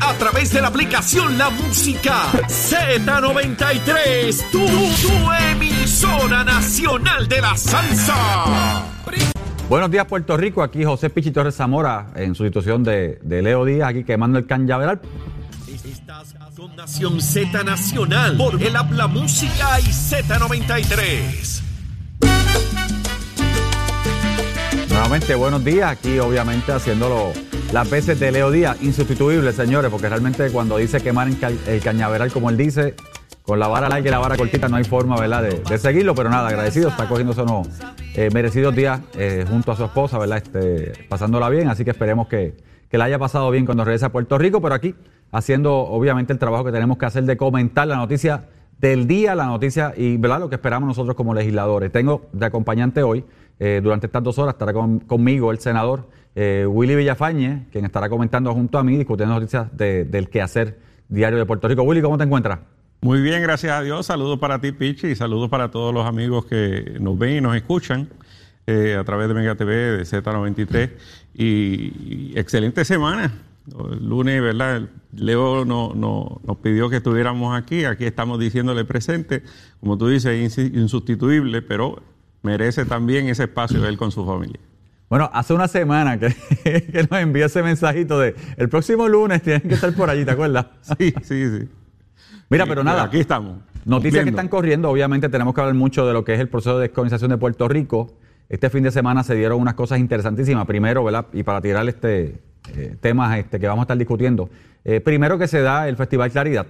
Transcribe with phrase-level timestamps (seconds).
[0.00, 4.50] A través de la aplicación La Música Z93.
[4.50, 8.14] Tu, tu emisora nacional de la salsa.
[9.68, 10.62] Buenos días, Puerto Rico.
[10.62, 15.00] Aquí José Pichi Torres Zamora en sustitución de, de Leo Díaz, aquí quemando el cañaveral.
[15.66, 21.62] Estás con Nación Z Nacional por el Habla Música y Z93.
[24.90, 25.92] Nuevamente, buenos días.
[25.92, 27.32] Aquí, obviamente, haciéndolo
[27.72, 28.82] las veces de Leo Díaz.
[28.82, 32.94] Insustituible, señores, porque realmente cuando dice quemar el cañaveral, como él dice,
[33.42, 36.14] con la vara larga y la vara cortita, no hay forma, ¿verdad?, de, seguirlo.
[36.14, 36.88] Pero nada, agradecido.
[36.88, 37.68] Está cogiendo unos
[38.14, 41.68] eh, merecidos días eh, junto a su esposa, ¿verdad?, este, pasándola bien.
[41.68, 42.56] Así que esperemos que,
[42.90, 44.60] que la haya pasado bien cuando regrese a Puerto Rico.
[44.60, 44.94] Pero aquí,
[45.32, 48.44] haciendo, obviamente, el trabajo que tenemos que hacer de comentar la noticia
[48.78, 50.40] del día, la noticia y ¿verdad?
[50.40, 51.90] lo que esperamos nosotros como legisladores.
[51.90, 53.24] Tengo de acompañante hoy,
[53.58, 56.06] eh, durante estas dos horas, estará con- conmigo el senador
[56.40, 61.36] eh, Willy Villafañe, quien estará comentando junto a mí, discutiendo noticias de- del quehacer diario
[61.38, 61.82] de Puerto Rico.
[61.82, 62.60] Willy, ¿cómo te encuentras?
[63.00, 64.06] Muy bien, gracias a Dios.
[64.06, 67.56] Saludos para ti, Pichi, y saludos para todos los amigos que nos ven y nos
[67.56, 68.08] escuchan
[68.68, 70.90] eh, a través de Mega TV, de Z93.
[71.34, 73.32] Y, y excelente semana.
[73.92, 74.82] El lunes, ¿verdad?
[75.16, 77.84] Leo no, no- nos pidió que estuviéramos aquí.
[77.84, 79.42] Aquí estamos diciéndole presente.
[79.80, 82.02] Como tú dices, insi- insustituible, pero
[82.42, 84.60] merece también ese espacio él con su familia.
[85.08, 86.28] Bueno, hace una semana que,
[86.64, 90.32] que nos envió ese mensajito de el próximo lunes tienen que estar por allí, ¿te
[90.32, 90.66] acuerdas?
[90.98, 91.68] Sí, sí, sí.
[92.50, 93.04] Mira, Sí, pero nada.
[93.04, 93.58] Aquí estamos.
[93.84, 96.78] Noticias que están corriendo, obviamente tenemos que hablar mucho de lo que es el proceso
[96.78, 98.18] de descolonización de Puerto Rico.
[98.50, 100.66] Este fin de semana se dieron unas cosas interesantísimas.
[100.66, 101.26] Primero, ¿verdad?
[101.32, 102.40] Y para tirar este
[102.74, 104.50] eh, temas este, que vamos a estar discutiendo.
[104.84, 106.66] Eh, primero que se da el Festival Claridad.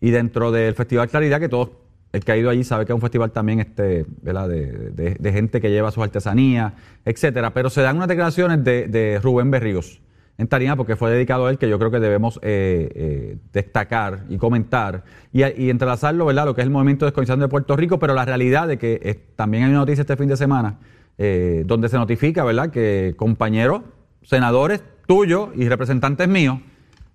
[0.00, 1.70] Y dentro del Festival Claridad, que todos,
[2.12, 4.48] el que ha ido allí sabe que es un festival también este, ¿verdad?
[4.48, 6.72] De, de- de gente que lleva sus artesanías,
[7.04, 7.54] etcétera.
[7.54, 10.00] Pero se dan unas declaraciones de, Rubén Berríos
[10.38, 14.24] en Tarima, porque fue dedicado a él, que yo creo que debemos eh, eh, destacar
[14.28, 16.46] y comentar y, y entrelazarlo, ¿verdad?
[16.46, 19.00] Lo que es el movimiento de descolonización de Puerto Rico, pero la realidad de que
[19.02, 20.78] eh, también hay una noticia este fin de semana
[21.66, 23.82] donde se notifica, ¿verdad?, que compañeros,
[24.22, 26.60] senadores tuyos y representantes míos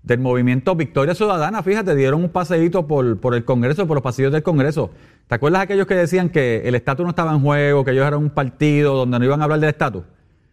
[0.05, 4.31] del movimiento Victoria Ciudadana, fíjate, dieron un paseíto por, por el Congreso, por los pasillos
[4.31, 4.91] del Congreso.
[5.27, 8.19] ¿Te acuerdas aquellos que decían que el estatus no estaba en juego, que ellos eran
[8.19, 10.03] un partido donde no iban a hablar del estatus?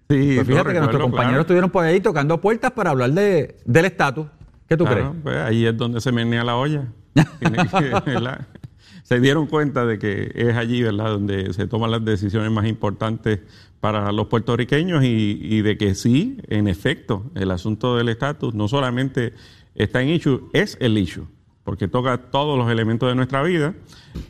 [0.08, 1.40] Sí, Pues fíjate que nuestros compañeros claro.
[1.42, 4.26] estuvieron por ahí tocando puertas para hablar de, del estatus.
[4.66, 6.86] ¿Qué tú Claro, pues ahí es donde se menea la olla.
[7.38, 8.60] Tiene que.
[9.02, 13.40] Se dieron cuenta de que es allí, ¿verdad?, donde se toman las decisiones más importantes
[13.80, 19.34] para los puertorriqueños y, de que sí, en efecto, el asunto del estatus no solamente
[19.74, 21.26] está en issue, es el issue,
[21.64, 23.74] porque toca todos los elementos de nuestra vida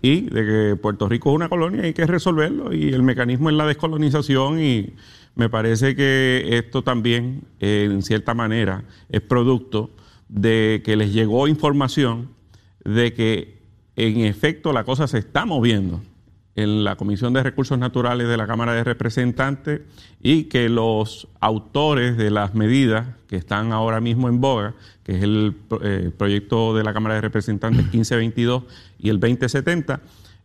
[0.00, 3.50] y de que Puerto Rico es una colonia y hay que resolverlo y el mecanismo
[3.50, 4.94] es la descolonización y
[5.34, 9.90] me parece que esto también, en cierta manera, es producto
[10.28, 12.30] de que les llegó información
[12.84, 13.61] de que
[13.96, 16.00] en efecto la cosa se está moviendo
[16.54, 19.80] en la Comisión de Recursos Naturales de la Cámara de Representantes
[20.20, 25.22] y que los autores de las medidas que están ahora mismo en boga, que es
[25.22, 28.64] el eh, proyecto de la Cámara de Representantes 1522
[28.98, 30.00] y el 2070,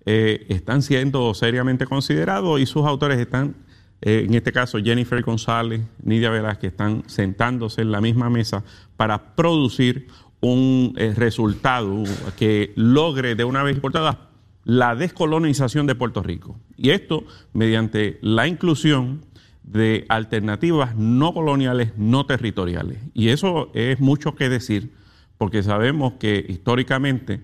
[0.06, 3.56] eh, están siendo seriamente considerados y sus autores están,
[4.02, 8.64] eh, en este caso Jennifer González, Nidia Velázquez, están sentándose en la misma mesa
[8.96, 10.08] para producir
[10.42, 12.04] un eh, resultado
[12.38, 14.18] que logre de una vez por todas
[14.64, 16.60] la descolonización de Puerto Rico.
[16.76, 19.22] Y esto mediante la inclusión
[19.64, 23.00] de alternativas no coloniales, no territoriales.
[23.14, 24.92] Y eso es mucho que decir,
[25.38, 27.42] porque sabemos que históricamente,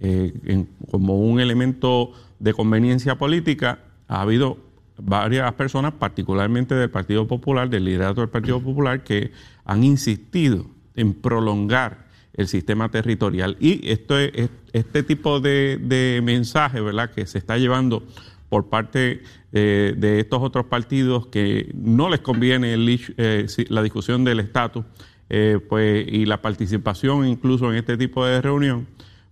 [0.00, 2.10] eh, como un elemento
[2.40, 4.58] de conveniencia política, ha habido
[4.98, 9.30] varias personas, particularmente del Partido Popular, del liderato del Partido Popular, que
[9.64, 12.03] han insistido en prolongar
[12.34, 13.56] el sistema territorial.
[13.60, 18.02] Y esto es, es- este tipo de, de mensaje, ¿verdad?, que se está llevando
[18.48, 19.22] por parte
[19.52, 24.84] eh, de estos otros partidos que no les conviene eh, la discusión del estatus
[25.30, 28.86] eh, pues, y la participación incluso en este tipo de reunión,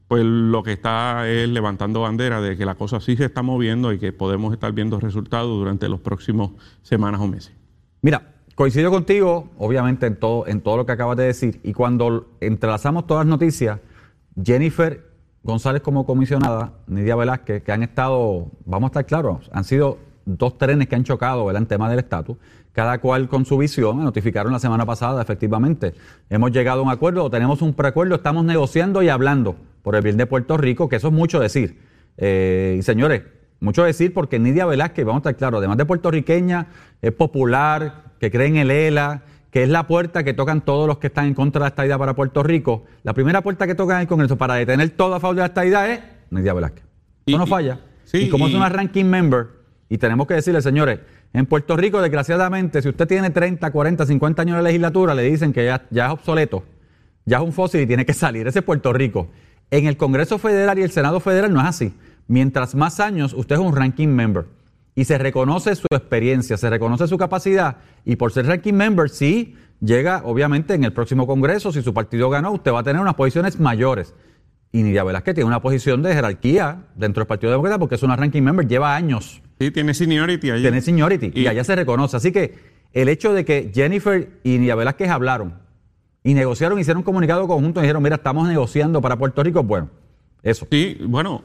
[0.08, 3.92] pues lo que está es levantando bandera de que la cosa sí se está moviendo
[3.92, 6.52] y que podemos estar viendo resultados durante los próximos
[6.82, 7.52] semanas o meses.
[8.00, 11.60] Mira, coincido contigo, obviamente, en todo, en todo lo que acabas de decir.
[11.62, 13.80] Y cuando entrelazamos todas las noticias,
[14.42, 15.12] Jennifer
[15.42, 20.56] González como comisionada, Nidia Velázquez, que han estado, vamos a estar claros, han sido dos
[20.56, 21.62] trenes que han chocado ¿verdad?
[21.62, 22.36] en tema del estatus,
[22.72, 25.94] cada cual con su visión, me notificaron la semana pasada, efectivamente,
[26.30, 30.16] hemos llegado a un acuerdo, tenemos un preacuerdo, estamos negociando y hablando por el bien
[30.16, 31.80] de Puerto Rico, que eso es mucho decir.
[32.16, 33.22] Eh, y señores,
[33.60, 36.68] mucho decir porque Nidia Velázquez, vamos a estar claros, además de puertorriqueña,
[37.02, 40.98] es popular, que cree en el ELA, que es la puerta que tocan todos los
[40.98, 42.84] que están en contra de la estadidad para Puerto Rico.
[43.02, 45.46] La primera puerta que tocan en el Congreso para detener todo a favor de la
[45.46, 46.84] estadidad es Nidia Velázquez.
[47.26, 47.80] Eso no falla.
[48.12, 49.48] y como es una ranking member,
[49.88, 51.00] y tenemos que decirle, señores,
[51.32, 55.52] en Puerto Rico, desgraciadamente, si usted tiene 30, 40, 50 años de legislatura, le dicen
[55.52, 56.62] que ya, ya es obsoleto,
[57.24, 58.46] ya es un fósil y tiene que salir.
[58.46, 59.30] Ese es Puerto Rico.
[59.72, 61.92] En el Congreso Federal y el Senado Federal no es así.
[62.28, 64.44] Mientras más años, usted es un ranking member
[64.94, 69.56] y se reconoce su experiencia, se reconoce su capacidad y por ser ranking member, sí,
[69.80, 73.14] llega obviamente en el próximo Congreso, si su partido ganó, usted va a tener unas
[73.14, 74.14] posiciones mayores.
[74.74, 78.16] Y Nidia Velázquez tiene una posición de jerarquía dentro del Partido Demócrata porque es una
[78.16, 79.42] ranking member, lleva años.
[79.58, 80.62] Sí, tiene seniority allí.
[80.62, 82.16] Tiene seniority y, allá se reconoce.
[82.16, 82.54] Así que
[82.94, 85.58] el hecho de que Jennifer y Nidia Velázquez hablaron
[86.24, 89.90] y negociaron, hicieron un comunicado conjunto y dijeron, mira, estamos negociando para Puerto Rico, bueno,
[90.42, 90.66] eso.
[90.70, 91.42] Sí, bueno,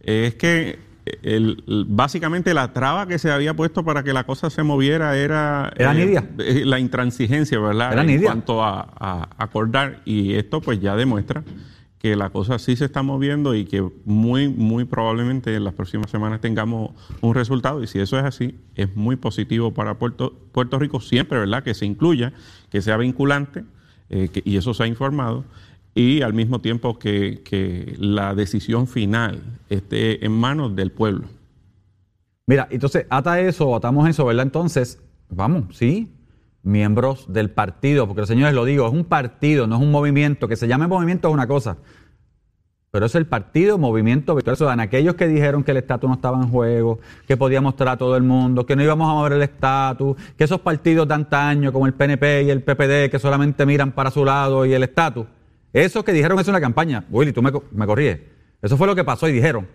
[0.00, 0.78] es que
[1.22, 5.72] el, básicamente la traba que se había puesto para que la cosa se moviera era,
[5.76, 7.92] era eh, eh, la intransigencia, ¿verdad?
[7.92, 11.42] Era en cuanto a, acordar y esto pues ya demuestra
[11.98, 16.10] que la cosa sí se está moviendo y que muy, muy probablemente en las próximas
[16.10, 17.82] semanas tengamos un resultado.
[17.82, 21.62] Y si eso es así, es muy positivo para Puerto, Puerto Rico siempre, ¿verdad?
[21.62, 22.32] Que se incluya,
[22.70, 23.64] que sea vinculante,
[24.08, 25.44] eh, y eso se ha informado,
[25.94, 31.28] y al mismo tiempo que, la decisión final esté en manos del pueblo.
[32.46, 34.44] Mira, entonces ata eso, atamos eso, ¿verdad?
[34.44, 36.12] Entonces, vamos, sí,
[36.62, 40.56] miembros del partido, porque señores lo digo, es un partido, no es un movimiento, que
[40.56, 41.76] se llame movimiento es una cosa,
[42.90, 44.82] pero es el partido Movimiento Victoria Ciudadana.
[44.84, 48.16] Aquellos que dijeron que el estatus no estaba en juego, que podía mostrar a todo
[48.16, 51.86] el mundo, que no íbamos a mover el estatus, que esos partidos de antaño como
[51.86, 55.26] el PNP y el PPD que solamente miran para su lado y el estatus,
[55.72, 58.20] esos que dijeron eso en la campaña, Willy, tú me, me corríes,
[58.62, 59.68] eso fue lo que pasó y dijeron,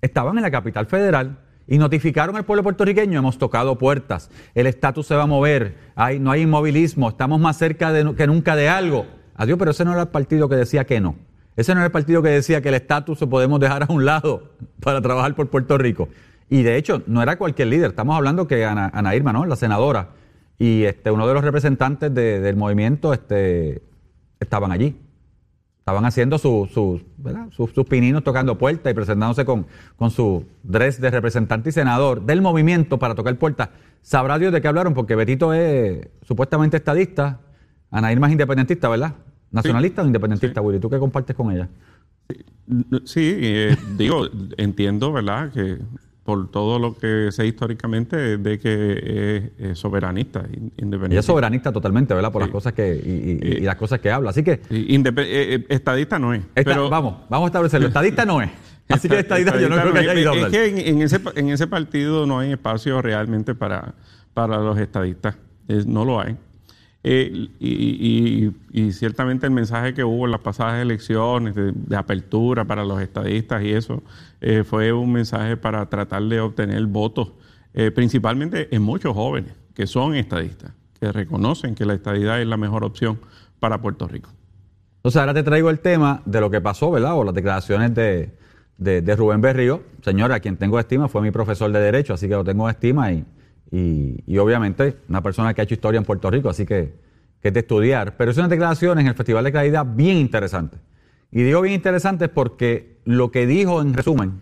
[0.00, 5.06] estaban en la capital federal y notificaron al pueblo puertorriqueño, hemos tocado puertas, el estatus
[5.06, 8.68] se va a mover, hay, no hay inmovilismo, estamos más cerca de, que nunca de
[8.68, 9.06] algo.
[9.34, 11.16] Adiós, pero ese no era el partido que decía que no.
[11.56, 14.04] Ese no era el partido que decía que el estatus se podemos dejar a un
[14.04, 14.50] lado
[14.80, 16.08] para trabajar por Puerto Rico.
[16.48, 19.46] Y de hecho, no era cualquier líder, estamos hablando que Ana, Ana Irma, ¿no?
[19.46, 20.10] La senadora,
[20.58, 23.82] y este, uno de los representantes del movimiento este,
[24.40, 24.94] estaban allí.
[25.80, 29.66] Estaban haciendo sus, sus, pininos tocando puertas y presentándose con,
[29.96, 33.70] con su dress de representante y senador del movimiento para tocar puertas.
[34.02, 37.40] Sabrá Dios de qué hablaron, porque Betito es supuestamente estadista,
[37.90, 39.14] Ana Irma es independentista, ¿verdad?
[39.50, 40.78] ¿Nacionalista o independentista, Willy?
[40.78, 41.68] ¿Tú qué compartes con ella?
[43.04, 44.28] Sí, eh, digo,
[44.58, 45.50] entiendo, ¿verdad?
[45.50, 45.78] Que
[46.30, 50.44] por todo lo que sé históricamente de que es, soberanista,
[50.76, 51.16] independiente.
[51.16, 52.30] Y es soberanista totalmente, ¿verdad?
[52.30, 54.30] Por las cosas que y, las cosas que habla.
[54.30, 56.42] Así que eh, eh, estadista no es.
[56.54, 57.88] pero, vamos, vamos a establecerlo.
[57.88, 58.48] Estadista no es.
[58.88, 61.66] Así que estadista, yo no creo que haya ido Es que en, ese, en ese
[61.66, 63.94] partido no hay espacio realmente para,
[64.32, 65.34] para los estadistas.
[65.84, 66.36] no lo hay.
[67.02, 73.00] Eh, y, ciertamente el mensaje que hubo en las pasadas elecciones de, apertura para los
[73.00, 74.02] estadistas y eso
[74.40, 77.32] eh, fue un mensaje para tratar de obtener votos,
[77.72, 82.58] eh, principalmente en muchos jóvenes que son estadistas, que reconocen que la estadidad es la
[82.58, 83.18] mejor opción
[83.60, 84.30] para Puerto Rico.
[84.96, 87.14] Entonces ahora te traigo el tema de lo que pasó, ¿verdad?
[87.14, 88.30] O las declaraciones de,
[88.76, 89.82] de Rubén Berrío.
[90.02, 93.10] Señora, a quien tengo estima fue mi profesor de Derecho, así que lo tengo estima
[93.10, 93.24] y
[93.72, 96.94] y, obviamente una persona que ha hecho historia en Puerto Rico, así que,
[97.40, 98.16] que es de estudiar.
[98.16, 100.78] Pero es una declaración en el Festival de Claridad bien interesante.
[101.30, 104.40] Y digo bien interesante porque lo que dijo en resumen,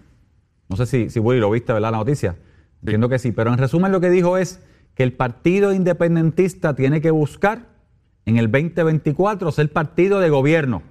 [0.68, 1.92] no sé si, si Willy lo viste, ¿verdad?
[1.92, 2.36] La noticia.
[2.80, 4.60] Entiendo que sí, pero en resumen lo que dijo es
[4.94, 7.66] que el partido independentista tiene que buscar
[8.24, 10.82] en el 2024 ser partido de gobierno.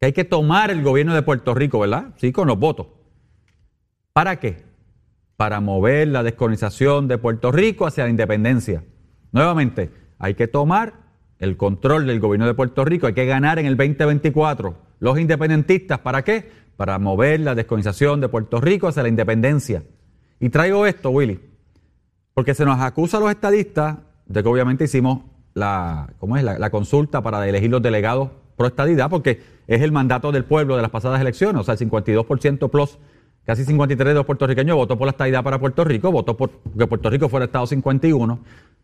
[0.00, 2.14] Que hay que tomar el gobierno de Puerto Rico, ¿verdad?
[2.16, 2.88] Sí, con los votos.
[4.12, 4.62] ¿Para qué?
[5.36, 8.84] Para mover la descolonización de Puerto Rico hacia la independencia.
[9.32, 10.94] Nuevamente, hay que tomar
[11.38, 14.74] el control del gobierno de Puerto Rico, hay que ganar en el 2024.
[15.00, 16.50] Los independentistas, ¿para qué?
[16.76, 19.82] Para mover la descolonización de Puerto Rico hacia la independencia.
[20.40, 21.40] Y traigo esto, Willy,
[22.32, 25.20] porque se nos acusa a los estadistas de que obviamente hicimos
[25.54, 26.44] la, ¿cómo es?
[26.44, 30.82] la, consulta para elegir los delegados pro estadidad, porque es el mandato del pueblo de
[30.82, 32.98] las pasadas elecciones, o sea, el 52% plus
[33.44, 36.86] Casi 53 de los puertorriqueños votó por la estadidad para Puerto Rico, votó por que
[36.86, 38.38] Puerto Rico fuera Estado 51.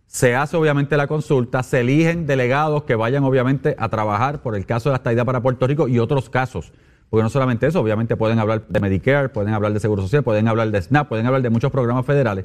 [0.07, 4.67] se hace obviamente la consulta, se eligen delegados que vayan obviamente a trabajar por el
[4.67, 6.73] caso de la estadía para Puerto Rico y otros casos.
[7.09, 10.47] Porque no solamente eso, obviamente pueden hablar de Medicare, pueden hablar de Seguro Social, pueden
[10.47, 12.45] hablar de SNAP, pueden hablar de muchos programas federales,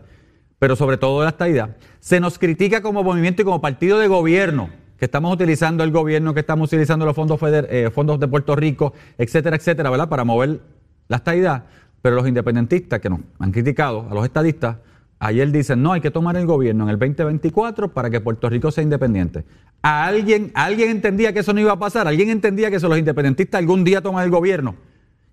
[0.57, 1.75] pero sobre todo de la estadía.
[1.99, 6.33] Se nos critica como movimiento y como partido de gobierno que estamos utilizando el gobierno,
[6.33, 10.07] que estamos utilizando los fondos, eh, fondos de Puerto Rico, etcétera, etcétera, ¿verdad?
[10.07, 10.61] Para mover
[11.07, 11.65] la estadidad.
[12.05, 14.77] Pero los independentistas que nos han criticado, a los estadistas,
[15.17, 18.69] Ayer dicen, no, hay que tomar el gobierno en el 2024 para que Puerto Rico
[18.69, 19.43] sea independiente.
[19.81, 22.07] ¿A alguien, ¿Alguien entendía que eso no iba a pasar?
[22.07, 24.75] ¿Alguien entendía que si los independentistas algún día toman el gobierno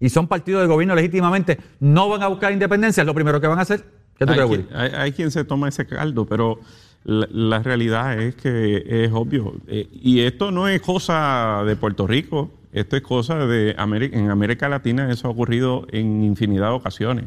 [0.01, 3.03] y son partidos de gobierno legítimamente, no van a buscar independencia?
[3.03, 3.85] Es lo primero que van a hacer.
[4.17, 6.59] ¿Qué tú hay, quien, hay, quien se toma ese caldo, pero
[7.05, 9.57] la, realidad es que es obvio.
[9.67, 13.71] Eh, y esto no es cosa de Puerto Rico, esto es cosa de.
[13.73, 17.25] En América Latina eso ha ocurrido en infinidad de ocasiones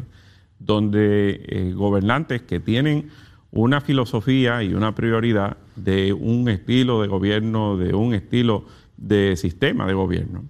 [0.60, 3.10] donde eh, gobernantes que tienen
[3.52, 8.66] una filosofía y una prioridad de un estilo de gobierno, de un estilo
[8.98, 10.46] de sistema de gobierno,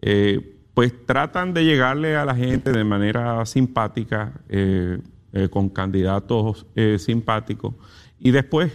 [0.00, 4.98] eh, pues tratan de llegarle a la gente de manera simpática, eh,
[5.50, 6.66] con candidatos
[6.98, 7.74] simpáticos,
[8.18, 8.72] y después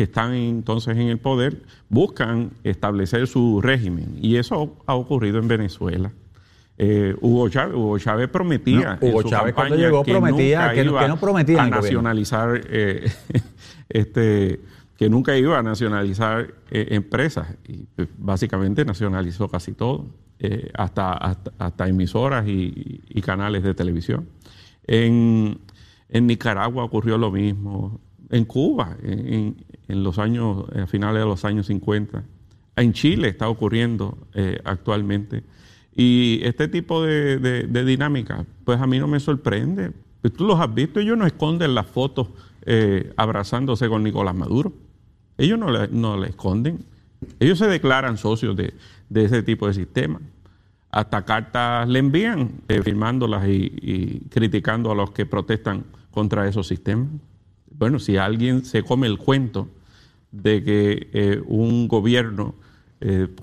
[0.00, 4.16] que están entonces en el poder, buscan establecer su régimen.
[4.18, 6.10] Y eso ha ocurrido en Venezuela.
[6.78, 8.96] Eh, Hugo, Chávez, prometía.
[8.98, 13.12] Hugo Chávez cuando llegó prometía que, no prometía a nacionalizar eh,
[13.90, 14.60] este
[14.96, 20.06] que nunca iba a nacionalizar eh, empresas y pues, básicamente nacionalizó casi todo,
[20.78, 24.26] hasta, hasta, emisoras y, canales de televisión.
[24.86, 25.60] En,
[26.08, 29.56] Nicaragua ocurrió lo mismo, en Cuba, en,
[29.94, 32.22] los años, a finales de los años 50,
[32.76, 34.16] en Chile está ocurriendo
[34.64, 35.42] actualmente.
[35.94, 39.92] Y este tipo de, dinámica, pues a mí no me sorprende.
[40.36, 42.28] Tú los has visto, ellos no esconden las fotos
[42.62, 44.72] eh, abrazándose con Nicolás Maduro.
[45.36, 46.84] Ellos no le, no esconden.
[47.38, 48.74] Ellos se declaran socios de,
[49.14, 50.20] ese tipo de sistema.
[50.90, 57.08] Hasta cartas le envían eh, firmándolas y, criticando a los que protestan contra esos sistemas.
[57.70, 59.68] Bueno, si alguien se come el cuento
[60.32, 62.54] de que eh, un gobierno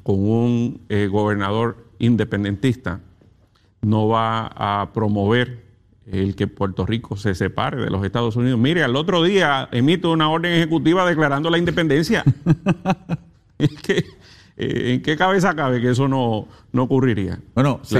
[0.03, 2.99] con un gobernador independentista
[3.81, 5.63] no va a promover
[6.11, 8.59] el que Puerto Rico se separe de los Estados Unidos.
[8.59, 12.23] Mire, al otro día emito una orden ejecutiva declarando la independencia.
[14.59, 17.39] Eh, ¿En qué cabeza cabe que eso no, no ocurriría?
[17.53, 17.95] Bueno, si,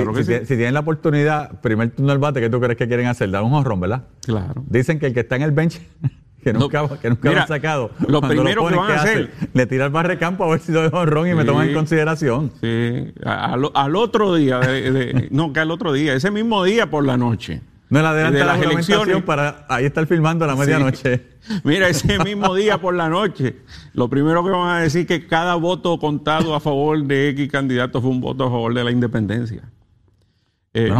[0.48, 3.30] tienen la oportunidad, primer turno al bate, ¿qué tú crees que quieren hacer?
[3.30, 4.08] Dar un jorrón, ¿verdad?
[4.26, 4.64] Claro.
[4.68, 5.80] Dicen que el que está en el bench
[6.48, 7.92] que nunca, que nunca lo han sacado.
[8.08, 9.32] Lo primero que van a hacer.
[9.54, 12.52] Le tira el barrecampo a ver si doy honrón y me toman en consideración.
[12.62, 14.62] Sí, al, otro día,
[15.32, 17.62] no, que al otro día, ese mismo día por la noche.
[17.90, 21.26] No la adelante de las elecciones para ahí estar filmando a la medianoche.
[21.64, 23.58] Mira, ese mismo día por la noche,
[23.94, 27.50] lo primero que van a decir es que cada voto contado a favor de X
[27.50, 29.64] candidato fue un voto a favor de la independencia.
[30.74, 30.94] Eh,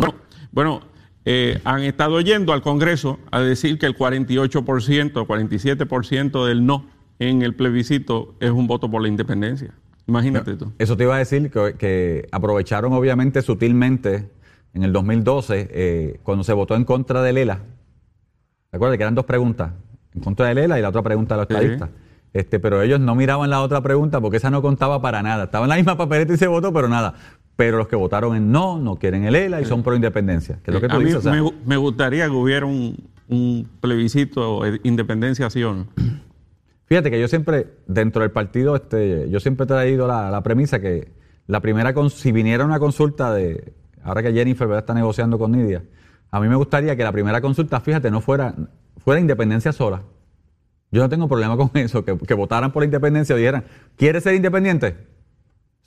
[0.52, 0.97] bueno
[1.30, 6.86] eh, han estado yendo al Congreso a decir que el 48%, 47% del no
[7.20, 9.74] en el plebiscito es un voto por la independencia.
[10.08, 10.72] Imagínate tú.
[10.78, 14.32] Eso te iba a decir que, aprovecharon obviamente sutilmente
[14.74, 17.60] en el 2012 eh, cuando se votó en contra de Lela.
[18.72, 19.74] Recuerda que eran dos preguntas,
[20.14, 21.90] en contra de Lela y la otra pregunta de los estadistas.
[22.32, 25.46] Este, pero ellos no miraban la otra pregunta porque esa no contaba para nada.
[25.46, 27.16] Estaba en la misma papeleta y se votó, pero nada
[27.58, 30.60] pero los que votaron en no, no quieren el ELA y son pro independencia.
[30.64, 34.80] Que es lo que tú a dices, mí me, gustaría que hubiera un, plebiscito de
[34.84, 35.88] independencia, sí o no.
[36.86, 41.12] Fíjate que yo siempre, dentro del partido, este, yo siempre he traído la, premisa que
[41.48, 43.74] la primera, si viniera una consulta de,
[44.04, 45.84] ahora que Jennifer está negociando con Nidia,
[46.30, 48.54] a mí me gustaría que la primera consulta, fíjate, no fuera,
[49.04, 50.04] fuera independencia sola.
[50.92, 53.66] Yo no tengo problema con eso, que, que votaran por la independencia y dijeran,
[53.98, 55.17] ¿quieres ser independiente?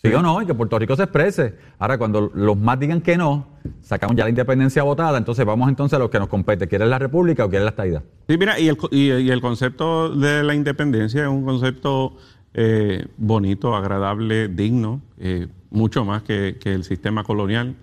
[0.02, 1.56] Sí o no, y que Puerto Rico se exprese.
[1.78, 3.48] Ahora, cuando los más digan que no,
[3.82, 6.68] sacamos ya la independencia votada, entonces vamos entonces a lo que nos compete.
[6.68, 8.02] ¿Quieres la república o quieres la estadidad?
[8.26, 12.16] Sí, mira, y el, y, el concepto de la independencia es un concepto
[12.54, 17.74] eh, bonito, agradable, digno, eh, mucho más que, el sistema colonial.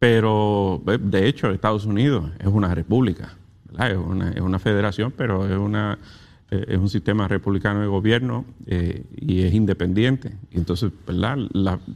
[0.00, 3.36] Pero, de hecho, Estados Unidos es una república,
[3.78, 8.44] Es, una, es una federación, pero es una eh, es un sistema republicano de gobierno
[8.66, 10.32] eh, y es independiente.
[10.50, 11.38] entonces, ¿verdad?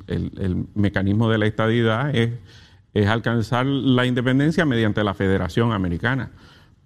[0.07, 2.33] el, mecanismo de la estadidad es,
[2.93, 6.31] es, alcanzar la independencia mediante la Federación Americana.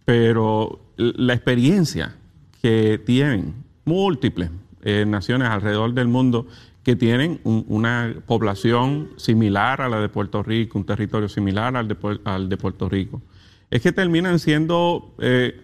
[0.04, 2.14] Pero la experiencia
[2.62, 3.54] que tienen
[3.84, 4.50] múltiples
[4.82, 6.46] eh, naciones alrededor del mundo
[6.84, 11.96] que tienen una población similar a la de Puerto Rico, un territorio similar al de,
[12.22, 13.20] al de Puerto Rico,
[13.68, 15.60] es que terminan siendo eh,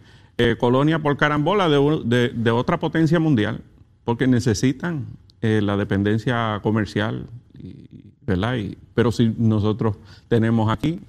[0.58, 3.61] colonia por carambola de, de- otra potencia mundial,
[4.04, 5.06] porque necesitan
[5.40, 7.26] eh, la dependencia comercial,
[7.58, 7.87] y-
[8.25, 8.56] ¿verdad?
[8.94, 9.96] Pero si nosotros
[10.28, 11.00] tenemos aquí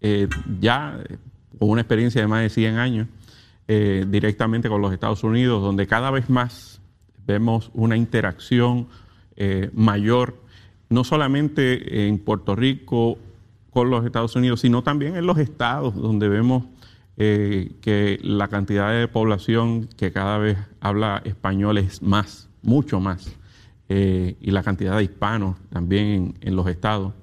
[0.00, 0.28] eh,
[0.60, 1.16] ya eh,
[1.58, 3.08] con una experiencia de más de 100 años
[3.68, 6.80] eh, directamente con los Estados Unidos, donde cada vez más
[7.26, 8.86] vemos una interacción
[9.36, 10.36] eh, mayor,
[10.88, 13.18] no solamente en Puerto Rico
[13.70, 16.64] con los Estados Unidos, sino también en los estados, donde vemos
[17.18, 23.34] eh, que la cantidad de población que cada vez habla español es más, mucho más,
[23.88, 27.14] eh, y la cantidad de hispanos también en, los estados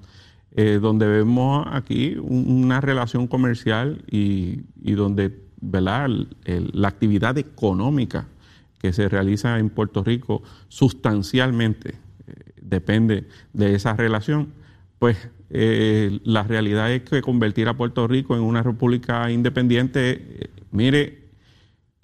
[0.56, 4.62] eh, donde vemos aquí un- una relación comercial y,
[4.94, 6.08] donde ¿verdad?
[6.72, 8.26] La actividad económica
[8.80, 11.94] que se realiza en Puerto Rico sustancialmente
[12.26, 14.48] eh, depende de esa relación,
[15.04, 15.18] pues
[15.50, 21.24] eh, la realidad es que convertir a Puerto Rico en una república independiente, eh, mire,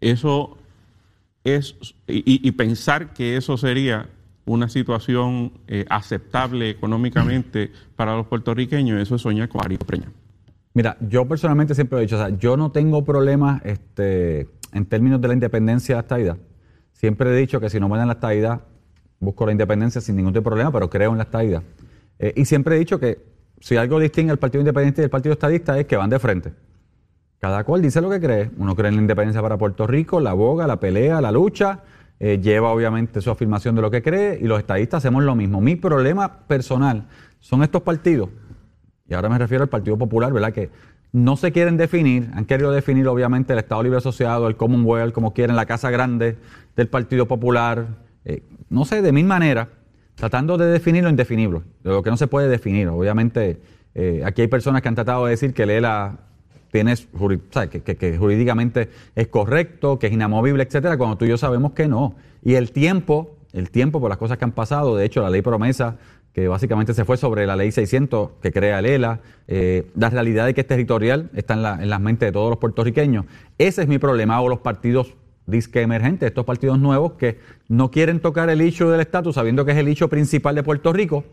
[0.03, 0.59] eso
[1.43, 1.77] es,
[2.07, 4.11] y, pensar que eso sería
[4.45, 10.13] una situación eh, aceptable económicamente para los puertorriqueños, eso es soñar con Ari Preña.
[10.75, 15.23] Mira, yo personalmente siempre he dicho, o sea, yo no tengo problemas este, en términos
[15.23, 16.37] de la independencia de la.
[16.93, 18.61] Siempre he dicho que si no me dan la estadidad,
[19.21, 21.63] busco la independencia sin ningún tipo de problema, pero creo en la estadidad.
[22.21, 23.19] Eh, y siempre he dicho que
[23.59, 26.53] si algo distingue al Partido Independiente y Partido Estadista es que van de frente.
[27.41, 28.51] Cada cual dice lo que cree.
[28.59, 31.81] Uno cree en la independencia para Puerto Rico, la boga, la pelea, la lucha.
[32.21, 35.61] eh, lleva obviamente su afirmación de lo que cree y los estadistas hacemos lo mismo.
[35.61, 37.09] Mi problema personal
[37.41, 38.29] son estos partidos,
[39.09, 40.53] y ahora me refiero al Partido Popular, ¿verdad?
[40.53, 40.71] Que
[41.13, 45.33] no se quieren definir, han querido definir obviamente el Estado Libre Asociado, el Commonwealth, como
[45.33, 46.37] quieren, la Casa Grande
[46.77, 47.87] del Partido Popular,
[48.27, 49.69] eh, no sé, de mil maneras,
[50.21, 52.87] tratando de definir lo indefinible, de lo que no se puede definir.
[52.89, 53.59] Obviamente,
[53.95, 56.19] eh, aquí hay personas que han tratado de decir que Lela
[56.71, 56.95] tiene,
[57.71, 61.73] que, que- que jurídicamente es correcto, que es inamovible, etcétera, cuando tú y yo sabemos
[61.73, 62.15] que no.
[62.45, 65.43] Y el tiempo, el tiempo por las cosas que han pasado, de hecho, la ley
[65.43, 65.97] promesa,
[66.33, 70.47] que básicamente se fue sobre la ley 600 que crea el ELA, eh, la realidad
[70.47, 73.25] de que es territorial está en, en las mentes de todos los puertorriqueños.
[73.59, 75.15] Ese es mi problema, o los partidos
[75.51, 79.73] disque emergentes, estos partidos nuevos que no quieren tocar el issue del estatus, sabiendo que
[79.73, 81.25] es el issue principal de Puerto Rico,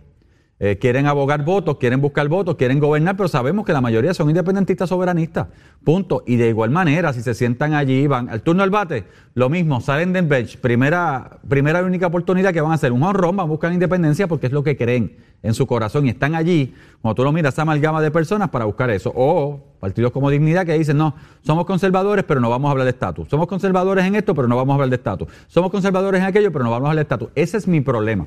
[0.59, 4.27] eh, quieren abogar votos, quieren buscar votos, quieren gobernar, pero sabemos que la mayoría son
[4.29, 5.47] independentistas soberanistas.
[5.83, 6.23] Punto.
[6.25, 9.81] Y de igual manera, si se sientan allí, van al turno al bate, lo mismo,
[9.81, 13.45] salen del bench, primera, primera y única oportunidad que van a hacer un honrón, van
[13.45, 17.13] a buscar independencia porque es lo que creen en su corazón y están allí, cuando
[17.13, 19.13] tú lo miras, esa amalgama de personas para buscar eso.
[19.15, 22.91] O partidos como Dignidad que dicen, no, somos conservadores, pero no vamos a hablar de
[22.91, 23.29] estatus.
[23.29, 25.27] Somos conservadores en esto, pero no vamos a hablar de estatus.
[25.45, 27.29] Somos conservadores en aquello, pero no vamos a hablar de estatus.
[27.35, 28.25] Ese es mi problema.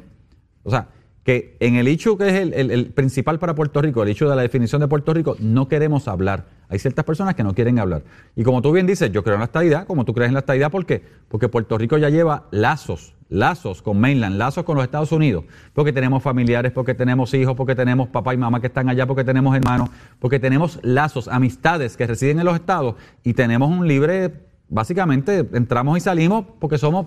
[0.62, 0.86] O sea,
[1.24, 4.28] que en el hecho que es el, el- el principal para Puerto Rico, el hecho
[4.28, 6.46] de la definición de Puerto Rico, no queremos hablar.
[6.68, 8.02] Hay ciertas personas que no quieren hablar.
[8.36, 10.40] Y como tú bien dices, yo creo en la estadidad, como tú crees en la
[10.40, 11.02] estadidad, ¿por qué?
[11.28, 15.92] Porque Puerto Rico ya lleva lazos, lazos con mainland, lazos con los Estados Unidos, porque
[15.92, 19.54] tenemos familiares, porque tenemos hijos, porque tenemos papá y mamá que están allá, porque tenemos
[19.54, 24.32] hermanos, porque tenemos lazos, amistades que residen en los estados y tenemos un libre,
[24.70, 27.06] básicamente entramos y salimos porque somos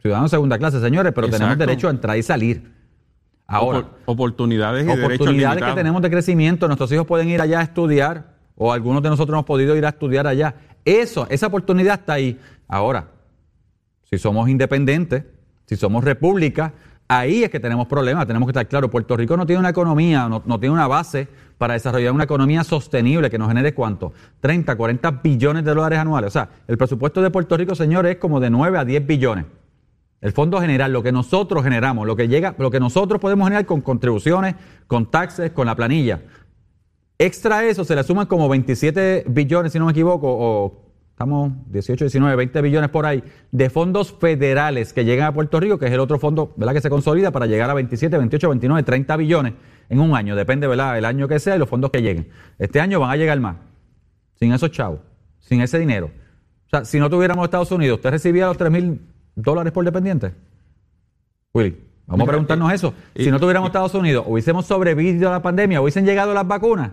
[0.00, 2.81] ciudadanos de segunda clase, señores, pero tenemos derecho a entrar y salir.
[3.52, 7.60] Ahora, Opor- oportunidades y derechos oportunidades que tenemos de crecimiento, nuestros hijos pueden ir allá
[7.60, 10.54] a estudiar, o algunos de nosotros hemos podido ir a estudiar allá.
[10.84, 12.38] Eso, esa oportunidad está ahí.
[12.68, 13.08] Ahora,
[14.10, 15.24] si somos independientes,
[15.66, 16.72] si somos república,
[17.08, 18.90] ahí es que tenemos problemas, tenemos que estar claros.
[18.90, 22.64] Puerto Rico no tiene una economía, no, no tiene una base para desarrollar una economía
[22.64, 24.12] sostenible que nos genere cuánto?
[24.40, 26.28] 30, 40 billones de dólares anuales.
[26.28, 29.44] O sea, el presupuesto de Puerto Rico, señores, es como de 9 a 10 billones.
[30.22, 33.66] El fondo general, lo que nosotros generamos, lo que llega, lo que nosotros podemos generar
[33.66, 34.54] con contribuciones,
[34.86, 36.22] con taxes, con la planilla.
[37.18, 42.04] Extra eso se le suman como 27 billones, si no me equivoco, o estamos 18,
[42.04, 45.92] 19, 20 billones por ahí, de fondos federales que llegan a Puerto Rico, que es
[45.92, 46.74] el otro fondo ¿verdad?
[46.74, 49.54] que se consolida para llegar a 27, 28, 29, 30 billones
[49.88, 50.36] en un año.
[50.36, 50.98] Depende ¿verdad?
[50.98, 52.28] el año que sea y los fondos que lleguen.
[52.60, 53.56] Este año van a llegar más,
[54.36, 55.00] sin esos chavos,
[55.40, 56.12] sin ese dinero.
[56.66, 59.00] O sea, si no tuviéramos Estados Unidos, ¿usted recibía los 3 mil
[59.34, 60.32] dólares por dependiente?
[61.54, 62.94] Willy, vamos a preguntarnos eso.
[63.14, 66.92] Si no tuviéramos Estados Unidos, hubiésemos sobrevivido a la pandemia, hubiesen llegado las vacunas,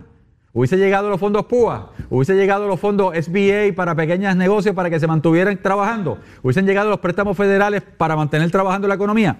[0.52, 5.00] hubiesen llegado los fondos PUA, hubiesen llegado los fondos SBA para pequeños negocios para que
[5.00, 9.38] se mantuvieran trabajando, hubiesen llegado los préstamos federales para mantener trabajando la economía.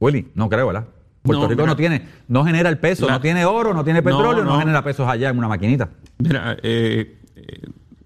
[0.00, 0.86] Willy, no creo, ¿verdad?
[1.22, 1.72] Puerto No, Rico mira.
[1.72, 4.58] no tiene, no genera el peso, La- no tiene oro, no tiene petróleo, no, no.
[4.60, 5.88] genera pesos allá en una maquinita.
[6.18, 7.62] Mira, eh, eh,